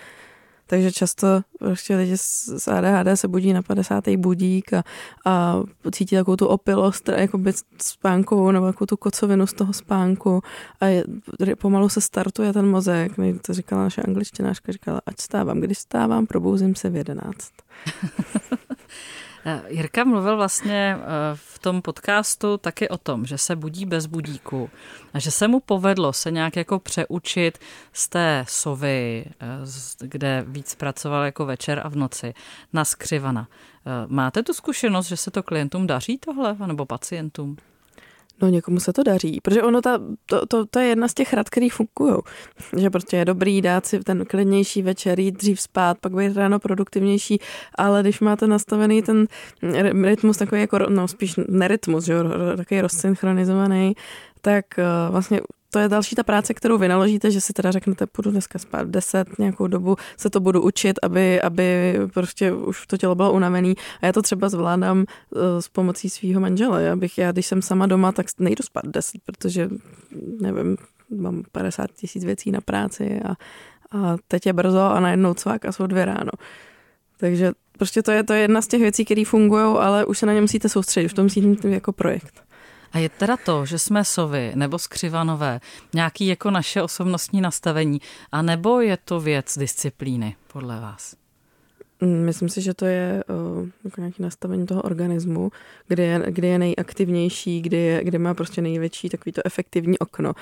Takže 0.73 0.93
často 0.93 1.43
prostě 1.59 1.97
lidi 1.97 2.17
s 2.17 2.69
ADHD 2.69 3.19
se 3.19 3.29
budí 3.29 3.53
na 3.53 3.63
50. 3.63 4.09
budík 4.09 4.73
a, 4.73 4.85
a 5.25 5.63
cítí 5.93 6.17
takovou 6.17 6.37
tu 6.37 6.47
opilost, 6.47 7.09
jakoby 7.09 7.53
spánkovou 7.83 8.51
nebo 8.51 8.67
jako 8.67 8.87
tu 8.87 8.97
kocovinu 8.97 9.47
z 9.47 9.53
toho 9.53 9.73
spánku 9.73 10.43
a 10.81 10.87
je, 10.87 11.05
pomalu 11.59 11.89
se 11.89 12.01
startuje 12.01 12.53
ten 12.53 12.71
mozek. 12.71 13.19
Mě 13.19 13.35
to 13.35 13.55
říkala 13.55 13.83
naše 13.83 14.03
angličtinářka, 14.03 14.73
říkala, 14.73 15.01
ať 15.07 15.21
stávám, 15.21 15.61
když 15.61 15.79
stávám, 15.79 16.27
probouzím 16.27 16.75
se 16.75 16.91
v 16.91 16.97
11. 16.97 17.37
Jirka 19.69 20.05
mluvil 20.05 20.37
vlastně 20.37 20.97
eh, 20.99 21.05
v 21.35 21.59
tom 21.59 21.83
podcastu 21.83 22.59
taky 22.59 22.89
o 22.89 22.99
tom, 22.99 23.27
že 23.27 23.39
se 23.39 23.57
budí 23.57 23.87
bez 23.87 24.07
budíku 24.07 24.71
a 25.15 25.19
že 25.19 25.31
se 25.31 25.49
mu 25.49 25.61
povedlo 25.61 26.13
se 26.13 26.31
nějak 26.31 26.57
jako 26.57 26.79
přeučit 26.79 27.59
z 27.93 28.09
té 28.09 28.45
sovy, 28.49 29.25
eh, 29.41 29.47
kde 30.01 30.45
víc 30.47 30.75
pracoval 30.75 31.25
jako 31.25 31.47
večer 31.47 31.81
a 31.85 31.89
v 31.89 31.97
noci, 31.97 32.35
na 32.73 32.85
skřivana. 32.85 33.49
Máte 34.07 34.43
tu 34.43 34.55
zkušenost, 34.55 35.07
že 35.07 35.17
se 35.17 35.31
to 35.31 35.43
klientům 35.43 35.87
daří 35.87 36.19
tohle, 36.19 36.57
nebo 36.67 36.87
pacientům? 36.87 37.57
No 38.43 38.49
někomu 38.49 38.81
se 38.81 38.93
to 38.93 39.03
daří, 39.03 39.41
protože 39.43 39.63
ono 39.63 39.83
ta, 39.83 39.99
to, 40.27 40.47
to, 40.47 40.67
to 40.67 40.79
je 40.79 40.87
jedna 40.87 41.09
z 41.09 41.15
těch 41.15 41.33
rad, 41.33 41.51
který 41.51 41.69
fungují. 41.69 42.17
Že 42.77 42.91
prostě 42.91 43.17
je 43.17 43.25
dobrý 43.25 43.63
dát 43.63 43.87
si 43.87 44.01
ten 44.01 44.25
klidnější 44.25 44.83
večer, 44.83 45.21
jít 45.21 45.39
dřív 45.39 45.61
spát, 45.61 45.99
pak 45.99 46.15
být 46.15 46.37
ráno 46.37 46.59
produktivnější, 46.59 47.39
ale 47.75 48.03
když 48.03 48.21
máte 48.21 48.47
nastavený 48.47 49.03
ten 49.03 49.27
rytmus 50.03 50.37
takový 50.37 50.61
jako, 50.61 50.79
no 50.89 51.09
spíš 51.09 51.35
nerytmus, 51.49 52.05
že 52.05 52.13
jo, 52.13 52.25
takový 52.57 52.81
rozsynchronizovaný, 52.81 53.95
tak 54.41 54.65
uh, 54.79 55.13
vlastně 55.13 55.41
to 55.73 55.79
je 55.79 55.89
další 55.89 56.15
ta 56.15 56.23
práce, 56.23 56.55
kterou 56.55 56.79
vy 56.79 56.89
naložíte, 56.89 57.31
že 57.31 57.41
si 57.41 57.53
teda 57.53 57.71
řeknete, 57.71 58.07
půjdu 58.07 58.31
dneska 58.31 58.59
spát 58.59 58.87
v 58.87 58.91
10, 58.91 59.39
nějakou 59.39 59.67
dobu 59.67 59.97
se 60.17 60.31
to 60.31 60.41
budu 60.41 60.63
učit, 60.63 60.99
aby, 61.03 61.41
aby 61.41 61.99
prostě 62.15 62.53
už 62.53 62.87
to 62.87 62.97
tělo 62.97 63.15
bylo 63.15 63.33
unavený. 63.33 63.75
A 64.03 64.07
já 64.07 64.13
to 64.13 64.23
třeba 64.23 64.49
zvládám 64.49 64.99
uh, 64.99 65.07
s 65.61 65.69
pomocí 65.69 66.11
svého 66.11 66.41
manžela. 66.41 66.81
Já 66.81 66.97
bych, 66.97 67.19
já 67.19 67.33
když 67.33 67.47
jsem 67.47 67.63
sama 67.63 67.87
doma, 67.87 68.13
tak 68.13 68.27
nejdu 68.39 68.63
spát 68.63 68.87
v 68.87 68.91
10, 68.91 69.23
protože 69.25 69.69
nevím, 70.41 70.77
mám 71.11 71.43
50 71.53 71.93
tisíc 71.93 72.25
věcí 72.25 72.51
na 72.51 72.61
práci 72.61 73.21
a, 73.25 73.31
a 73.99 74.17
teď 74.29 74.47
je 74.47 74.53
brzo 74.53 74.81
a 74.81 75.01
najednou 75.01 75.35
cvak 75.35 75.65
a 75.65 75.73
jsou 75.73 75.87
dvě 75.87 76.05
ráno. 76.05 76.31
Takže 77.17 77.53
prostě 77.79 78.03
to 78.03 78.11
je, 78.11 78.25
to 78.25 78.33
je 78.33 78.41
jedna 78.41 78.63
z 78.63 78.67
těch 78.67 78.81
věcí, 78.81 79.05
které 79.05 79.25
fungují, 79.27 79.63
ale 79.63 80.05
už 80.05 80.19
se 80.19 80.27
na 80.27 80.33
ně 80.33 80.41
musíte 80.41 80.69
soustředit, 80.69 81.07
už 81.07 81.15
to 81.15 81.23
musíte 81.23 81.47
mít 81.47 81.65
jako 81.65 81.93
projekt. 81.93 82.52
A 82.93 82.99
je 82.99 83.09
teda 83.09 83.37
to, 83.37 83.67
že 83.67 83.79
jsme 83.79 84.05
sovy 84.05 84.53
nebo 84.55 84.79
skřivanové, 84.79 85.61
nějaký 85.95 86.27
jako 86.27 86.51
naše 86.51 86.83
osobnostní 86.83 87.41
nastavení, 87.41 88.01
a 88.33 88.43
nebo 88.43 88.81
je 88.81 88.99
to 89.05 89.21
věc 89.21 89.59
disciplíny, 89.59 90.37
podle 90.53 90.81
vás? 90.81 91.15
Mm, 92.01 92.25
myslím 92.25 92.49
si, 92.49 92.61
že 92.61 92.75
to 92.75 92.85
je 92.85 93.25
uh, 93.29 93.69
jako 93.85 94.01
nějaké 94.01 94.23
nastavení 94.23 94.67
toho 94.67 94.83
organismu, 94.83 95.51
kde 95.89 96.03
je, 96.03 96.23
kde 96.29 96.49
je 96.49 96.59
nejaktivnější, 96.59 97.61
kde, 97.61 97.77
je, 97.77 98.05
kde 98.05 98.19
má 98.19 98.35
prostě 98.35 98.63
největší 98.63 99.09
takový 99.09 99.33
to 99.33 99.43
efektivní 99.45 99.99
okno. 99.99 100.33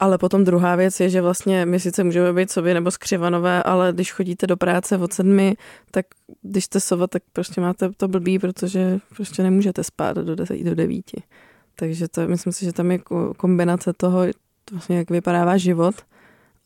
Ale 0.00 0.18
potom 0.18 0.44
druhá 0.44 0.76
věc 0.76 1.00
je, 1.00 1.08
že 1.10 1.20
vlastně 1.20 1.66
my 1.66 1.80
sice 1.80 2.04
můžeme 2.04 2.32
být 2.32 2.50
sobě 2.50 2.74
nebo 2.74 2.90
skřivanové, 2.90 3.62
ale 3.62 3.92
když 3.92 4.12
chodíte 4.12 4.46
do 4.46 4.56
práce 4.56 4.98
od 4.98 5.12
sedmi, 5.12 5.56
tak 5.90 6.06
když 6.42 6.64
jste 6.64 6.80
sova, 6.80 7.06
tak 7.06 7.22
prostě 7.32 7.60
máte 7.60 7.90
to 7.96 8.08
blbý, 8.08 8.38
protože 8.38 8.98
prostě 9.16 9.42
nemůžete 9.42 9.84
spát 9.84 10.16
do, 10.16 10.34
do 10.62 10.74
devíti. 10.74 11.22
Takže 11.76 12.08
to, 12.08 12.28
myslím 12.28 12.52
si, 12.52 12.64
že 12.64 12.72
tam 12.72 12.90
je 12.90 12.98
kombinace 13.36 13.92
toho, 13.92 14.20
vlastně 14.72 14.96
jak 14.96 15.10
vypadá 15.10 15.44
váš 15.44 15.62
život 15.62 15.94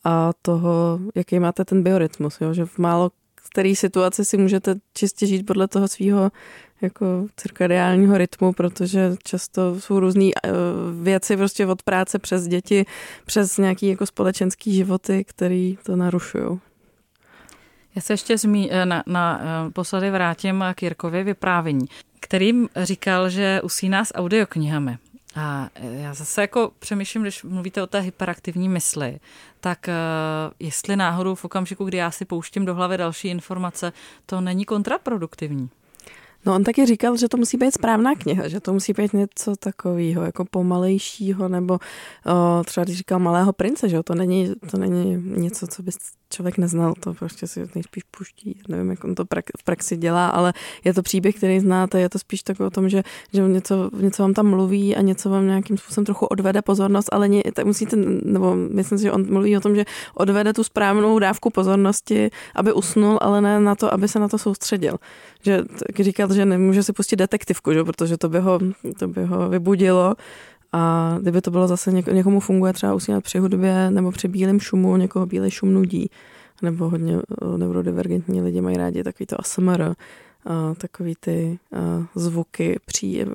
a 0.05 0.31
toho, 0.43 1.01
jaký 1.15 1.39
máte 1.39 1.65
ten 1.65 1.83
biorytmus, 1.83 2.41
jo? 2.41 2.55
že 2.55 2.65
v 2.65 2.79
málo 2.79 3.11
které 3.51 3.75
situaci 3.75 4.25
si 4.25 4.37
můžete 4.37 4.75
čistě 4.95 5.27
žít 5.27 5.47
podle 5.47 5.69
toho 5.69 5.89
svého 5.89 6.31
jako 6.81 7.27
cirkadiálního 7.37 8.19
rytmu, 8.19 8.53
protože 8.53 9.17
často 9.25 9.81
jsou 9.81 10.01
různé 10.01 10.25
eh, 10.25 10.51
věci 11.03 11.37
prostě 11.37 11.67
od 11.67 11.83
práce 11.83 12.19
přes 12.19 12.49
děti, 12.49 12.87
přes 13.27 13.59
nějaký 13.59 13.87
jako 13.87 14.07
společenský 14.07 14.75
životy, 14.75 15.25
které 15.25 15.73
to 15.83 15.97
narušují. 15.97 16.61
Já 17.99 18.03
se 18.03 18.13
ještě 18.13 18.39
zmí, 18.39 18.73
eh, 18.73 18.87
na, 18.87 19.03
na 19.07 19.41
eh, 19.41 19.71
posledy 19.71 20.11
vrátím 20.11 20.65
k 20.75 20.83
Jirkově 20.83 21.25
vyprávění, 21.25 21.87
kterým 22.21 22.69
říkal, 22.77 23.31
že 23.31 23.61
usíná 23.65 24.05
s 24.05 24.15
audioknihami. 24.15 24.99
A 25.37 25.69
já 25.81 26.15
zase 26.15 26.41
jako 26.41 26.71
přemýšlím, 26.79 27.23
když 27.23 27.43
mluvíte 27.43 27.83
o 27.83 27.87
té 27.87 28.01
hyperaktivní 28.01 28.69
mysli, 28.69 29.21
tak 29.61 29.89
jestli 30.59 30.97
náhodou 30.97 31.35
v 31.35 31.45
okamžiku, 31.45 31.85
kdy 31.85 31.97
já 31.97 32.11
si 32.11 32.25
pouštím 32.25 32.65
do 32.65 32.75
hlavy 32.75 32.97
další 32.97 33.29
informace, 33.29 33.93
to 34.27 34.41
není 34.41 34.65
kontraproduktivní. 34.65 35.71
No 36.47 36.55
on 36.55 36.65
taky 36.65 36.87
říkal, 36.87 37.17
že 37.17 37.29
to 37.29 37.37
musí 37.37 37.57
být 37.57 37.75
správná 37.75 38.15
kniha, 38.15 38.49
že 38.49 38.61
to 38.61 38.73
musí 38.73 38.93
být 38.93 39.13
něco 39.13 39.57
takového, 39.57 40.23
jako 40.23 40.45
pomalejšího, 40.45 41.49
nebo 41.49 41.75
o, 42.27 42.65
třeba 42.65 42.85
když 42.85 42.97
říkal 42.97 43.19
Malého 43.19 43.53
prince, 43.53 43.89
že 43.89 44.03
to 44.03 44.15
není, 44.15 44.55
to 44.71 44.79
není 44.79 45.17
něco, 45.17 45.67
co 45.67 45.83
by 45.83 45.93
člověk 46.31 46.59
neznal, 46.59 46.95
to 47.01 47.15
prostě 47.15 47.47
si 47.47 47.61
nejspíš 47.75 48.03
puští, 48.03 48.61
nevím, 48.69 48.91
jak 48.91 49.05
on 49.05 49.15
to 49.15 49.25
v 49.59 49.65
praxi 49.65 49.97
dělá, 49.97 50.29
ale 50.29 50.53
je 50.85 50.95
to 50.95 51.03
příběh, 51.03 51.37
který 51.37 51.61
znáte, 51.61 52.01
je 52.01 52.09
to 52.09 52.19
spíš 52.19 52.43
tak 52.43 52.61
o 52.61 52.71
tom, 52.71 52.89
že, 52.89 53.03
že 53.33 53.43
něco, 53.43 53.91
něco 54.01 54.23
vám 54.23 54.35
tam 54.35 54.47
mluví 54.47 54.97
a 54.97 55.01
něco 55.01 55.31
vám 55.31 55.47
nějakým 55.47 55.79
způsobem 55.79 56.05
trochu 56.05 56.27
odvede 56.27 56.63
pozornost, 56.63 57.09
ale 57.13 57.29
ne, 57.29 57.43
tak 57.53 57.67
musíte, 57.67 57.97
nebo 58.25 58.55
myslím 58.55 58.99
si, 58.99 59.03
že 59.03 59.13
on 59.13 59.33
mluví 59.33 59.57
o 59.57 59.61
tom, 59.61 59.75
že 59.75 59.85
odvede 60.15 60.53
tu 60.53 60.65
správnou 60.65 61.19
dávku 61.19 61.51
pozornosti, 61.51 62.31
aby 62.55 62.73
usnul, 62.73 63.19
ale 63.23 63.41
ne 63.41 63.61
na 63.61 63.75
to, 63.75 63.95
aby 63.95 64.09
se 64.09 64.19
na 64.19 64.29
to 64.29 64.39
soustředil. 64.39 64.97
Že 65.43 65.65
říkal, 66.01 66.35
že 66.35 66.45
nemůže 66.45 66.83
si 66.83 66.93
pustit 66.93 67.17
detektivku, 67.17 67.73
že? 67.73 67.85
protože 67.85 68.17
to 68.17 68.29
by, 68.29 68.41
ho, 68.41 68.59
to 68.99 69.09
by 69.09 69.25
ho 69.25 69.49
vybudilo 69.49 70.15
a 70.73 71.15
kdyby 71.23 71.41
to 71.41 71.51
bylo 71.51 71.69
zase 71.69 71.91
něk- 71.91 72.13
někomu 72.13 72.41
funguje 72.41 72.73
třeba 72.73 72.95
usínat 72.95 73.25
při 73.25 73.39
hudbě 73.39 73.91
nebo 73.91 74.11
při 74.13 74.29
bílém 74.29 74.61
šumu, 74.61 74.97
někoho 74.97 75.27
bílý 75.27 75.51
šum 75.51 75.73
nudí, 75.75 76.11
nebo 76.63 76.89
hodně 76.89 77.17
eh, 77.17 77.59
neurodivergentní 77.59 78.43
lidi 78.43 78.61
mají 78.61 78.77
rádi 78.77 79.05
takový 79.05 79.27
to 79.27 79.41
ASMR, 79.41 79.83
a 80.47 80.75
takový 80.75 81.15
ty 81.21 81.59
a 81.73 82.07
zvuky 82.15 82.81
při 82.87 83.27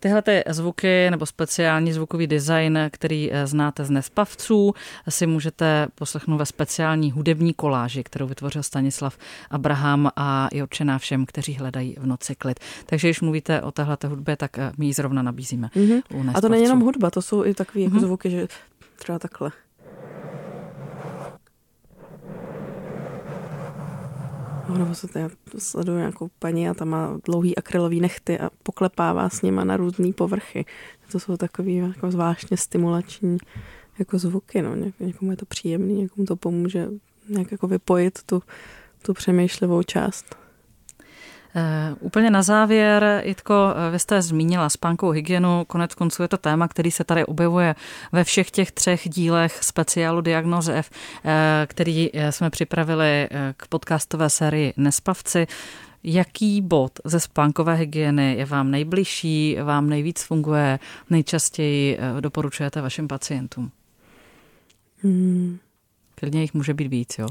Tyhle 0.00 0.22
ty 0.22 0.42
zvuky 0.48 1.10
nebo 1.10 1.26
speciální 1.26 1.92
zvukový 1.92 2.26
design, 2.26 2.78
který 2.92 3.32
eh, 3.32 3.46
znáte 3.46 3.84
z 3.84 3.90
Nespavců, 3.90 4.74
si 5.08 5.26
můžete 5.26 5.86
poslechnout 5.94 6.38
ve 6.38 6.46
speciální 6.46 7.10
hudební 7.10 7.54
koláži, 7.54 8.04
kterou 8.04 8.26
vytvořil 8.26 8.62
Stanislav 8.62 9.18
Abraham 9.50 10.10
a 10.16 10.48
je 10.52 10.62
určená 10.62 10.98
všem, 10.98 11.26
kteří 11.26 11.54
hledají 11.54 11.96
v 11.98 12.06
noci 12.06 12.34
klid. 12.34 12.60
Takže 12.86 13.08
když 13.08 13.20
mluvíte 13.20 13.62
o 13.62 13.72
téhle 13.72 13.98
hudbě, 14.06 14.36
tak 14.36 14.58
eh, 14.58 14.72
my 14.78 14.86
ji 14.86 14.92
zrovna 14.92 15.22
nabízíme. 15.22 15.68
Mm-hmm. 15.76 16.32
A 16.34 16.40
to 16.40 16.48
není 16.48 16.62
jenom 16.62 16.80
hudba, 16.80 17.10
to 17.10 17.22
jsou 17.22 17.44
i 17.44 17.54
takové 17.54 17.84
mm-hmm. 17.84 18.00
zvuky, 18.00 18.30
že 18.30 18.48
třeba 18.98 19.18
takhle. 19.18 19.50
Nebo 24.78 24.94
se 24.94 25.20
já 25.20 25.30
sleduju 25.58 25.98
nějakou 25.98 26.30
paní 26.38 26.68
a 26.68 26.74
ta 26.74 26.84
má 26.84 27.18
dlouhý 27.24 27.56
akrylový 27.56 28.00
nechty 28.00 28.38
a 28.38 28.50
poklepává 28.62 29.28
s 29.28 29.42
nima 29.42 29.64
na 29.64 29.76
různé 29.76 30.12
povrchy. 30.12 30.64
To 31.12 31.20
jsou 31.20 31.36
takový 31.36 31.76
jako 31.76 32.10
zvláštně 32.10 32.56
stimulační 32.56 33.38
jako 33.98 34.18
zvuky. 34.18 34.62
No. 34.62 34.74
Někomu 35.00 35.30
je 35.30 35.36
to 35.36 35.46
příjemný, 35.46 35.94
někomu 35.94 36.26
to 36.26 36.36
pomůže 36.36 36.88
nějak 37.28 37.52
jako 37.52 37.66
vypojit 37.66 38.22
tu, 38.26 38.42
tu 39.02 39.14
přemýšlivou 39.14 39.82
část. 39.82 40.39
Uh, 41.56 41.96
úplně 42.00 42.30
na 42.30 42.42
závěr, 42.42 43.22
Jitko, 43.24 43.74
vy 43.90 43.98
jste 43.98 44.22
zmínila 44.22 44.68
spánkovou 44.68 45.12
hygienu, 45.12 45.64
konec 45.66 45.94
konců 45.94 46.22
je 46.22 46.28
to 46.28 46.36
téma, 46.36 46.68
který 46.68 46.90
se 46.90 47.04
tady 47.04 47.26
objevuje 47.26 47.74
ve 48.12 48.24
všech 48.24 48.50
těch 48.50 48.72
třech 48.72 49.08
dílech 49.08 49.64
speciálu 49.64 50.20
Diagnoze 50.20 50.74
F, 50.74 50.90
uh, 50.90 51.30
který 51.66 52.10
eh, 52.12 52.32
jsme 52.32 52.50
připravili 52.50 53.28
k 53.56 53.66
podcastové 53.68 54.30
sérii 54.30 54.72
Nespavci. 54.76 55.46
Jaký 56.04 56.60
bod 56.60 56.92
ze 57.04 57.20
spánkové 57.20 57.74
hygieny 57.74 58.34
je 58.38 58.44
vám 58.44 58.70
nejbližší, 58.70 59.56
vám 59.62 59.88
nejvíc 59.88 60.22
funguje, 60.22 60.78
nejčastěji 61.10 61.98
doporučujete 62.20 62.80
vašim 62.80 63.08
pacientům? 63.08 63.70
Hmm. 65.02 65.58
Klidně 66.14 66.40
jich 66.40 66.54
může 66.54 66.74
být 66.74 66.88
víc, 66.88 67.18
jo? 67.18 67.26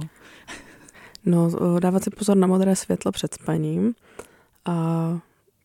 No, 1.29 1.51
dávat 1.79 2.03
si 2.03 2.09
pozor 2.09 2.37
na 2.37 2.47
modré 2.47 2.75
světlo 2.75 3.11
před 3.11 3.33
spaním, 3.33 3.93
a 4.65 5.19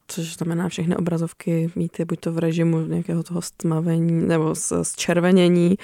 což 0.09 0.37
znamená 0.37 0.69
všechny 0.69 0.97
obrazovky 0.97 1.71
mít 1.77 1.99
je 1.99 2.05
buď 2.05 2.21
to 2.21 2.33
v 2.33 2.39
režimu 2.39 2.87
nějakého 2.87 3.23
toho 3.23 3.43
stmavení 3.43 4.29
nebo 4.29 4.55
zčervenění, 4.83 5.75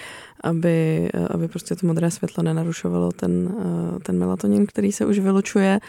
aby, 0.45 1.09
aby 1.31 1.49
prostě 1.49 1.77
to 1.77 1.87
modré 1.87 2.11
světlo 2.11 2.43
nenarušovalo 2.43 3.13
ten, 3.13 3.55
ten 4.03 4.19
melatonin, 4.19 4.67
který 4.67 4.93
se 4.93 5.07
už 5.07 5.19
vylučuje. 5.19 5.81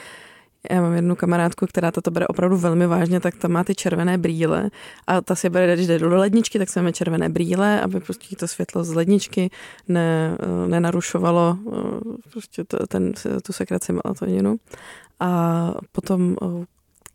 Já 0.69 0.82
mám 0.82 0.93
jednu 0.93 1.15
kamarádku, 1.15 1.65
která 1.67 1.91
to 1.91 2.12
bere 2.12 2.28
opravdu 2.28 2.58
velmi 2.58 2.88
vážně, 2.88 3.19
tak 3.19 3.36
ta 3.36 3.47
má 3.47 3.63
ty 3.63 3.76
červené 3.76 4.17
brýle 4.17 4.69
a 5.08 5.21
ta 5.21 5.36
si 5.36 5.50
bere, 5.50 5.74
když 5.74 5.88
jde 5.88 6.00
do 6.00 6.17
ledničky, 6.17 6.60
tak 6.60 6.69
se 6.69 6.82
má 6.82 6.91
červené 6.91 7.30
brýle, 7.30 7.82
aby 7.82 8.00
prostě 8.00 8.36
to 8.36 8.47
světlo 8.47 8.84
z 8.84 8.93
ledničky 8.93 9.50
ne, 9.88 10.38
nenarušovalo 10.67 11.58
prostě 12.32 12.63
to, 12.63 12.88
ten, 12.88 13.13
tu 13.43 13.54
sekraci 13.54 13.93
melatoninu. 13.93 14.58
A 15.19 15.71
potom 15.91 16.36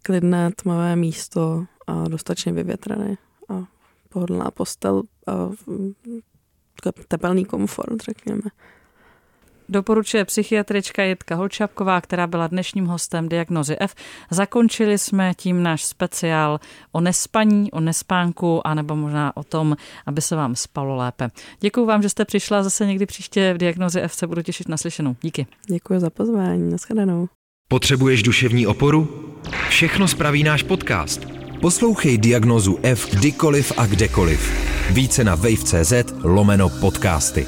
klidné 0.03 0.51
tmavé 0.57 0.97
místo 0.97 1.65
a 1.87 2.09
dostatečně 2.09 2.53
vyvětrané 2.53 3.17
a 3.49 3.65
pohodlná 4.09 4.51
postel 4.51 5.03
a 5.27 5.51
tepelný 7.09 7.45
komfort, 7.45 8.01
řekněme. 8.01 8.43
Doporučuje 9.69 10.25
psychiatrička 10.25 11.03
Jitka 11.03 11.35
Holčapková, 11.35 12.01
která 12.01 12.27
byla 12.27 12.47
dnešním 12.47 12.87
hostem 12.87 13.29
Diagnozy 13.29 13.77
F. 13.81 13.95
Zakončili 14.31 14.99
jsme 14.99 15.33
tím 15.37 15.63
náš 15.63 15.85
speciál 15.85 16.61
o 16.93 17.01
nespaní, 17.01 17.73
o 17.73 17.81
nespánku, 17.81 18.67
anebo 18.67 18.97
možná 18.97 19.37
o 19.37 19.45
tom, 19.45 19.77
aby 20.07 20.21
se 20.21 20.37
vám 20.37 20.57
spalo 20.57 20.97
lépe. 20.97 21.29
Děkuji 21.61 21.87
vám, 21.87 22.03
že 22.03 22.09
jste 22.09 22.25
přišla 22.25 22.63
zase 22.63 22.87
někdy 22.87 23.07
příště 23.07 23.55
v 23.55 23.59
Diagnozy 23.59 24.01
F. 24.01 24.15
Se 24.15 24.27
budu 24.27 24.43
těšit 24.43 24.69
na 24.69 24.77
slyšenou. 24.77 25.17
Díky. 25.23 25.47
Děkuji 25.67 26.01
za 26.01 26.11
pozvání. 26.11 26.71
Naschledanou. 26.71 27.29
Potřebuješ 27.69 28.23
duševní 28.23 28.67
oporu? 28.67 29.33
Všechno 29.69 30.09
spraví 30.09 30.43
náš 30.43 30.63
podcast. 30.63 31.21
Poslouchej 31.61 32.19
Diagnozu 32.19 32.79
F 32.83 33.11
kdykoliv 33.11 33.73
a 33.77 33.87
kdekoliv. 33.87 34.53
Více 34.91 35.25
na 35.25 35.35
wave.cz 35.35 35.93
lomeno 36.23 36.69
podcasty. 36.69 37.47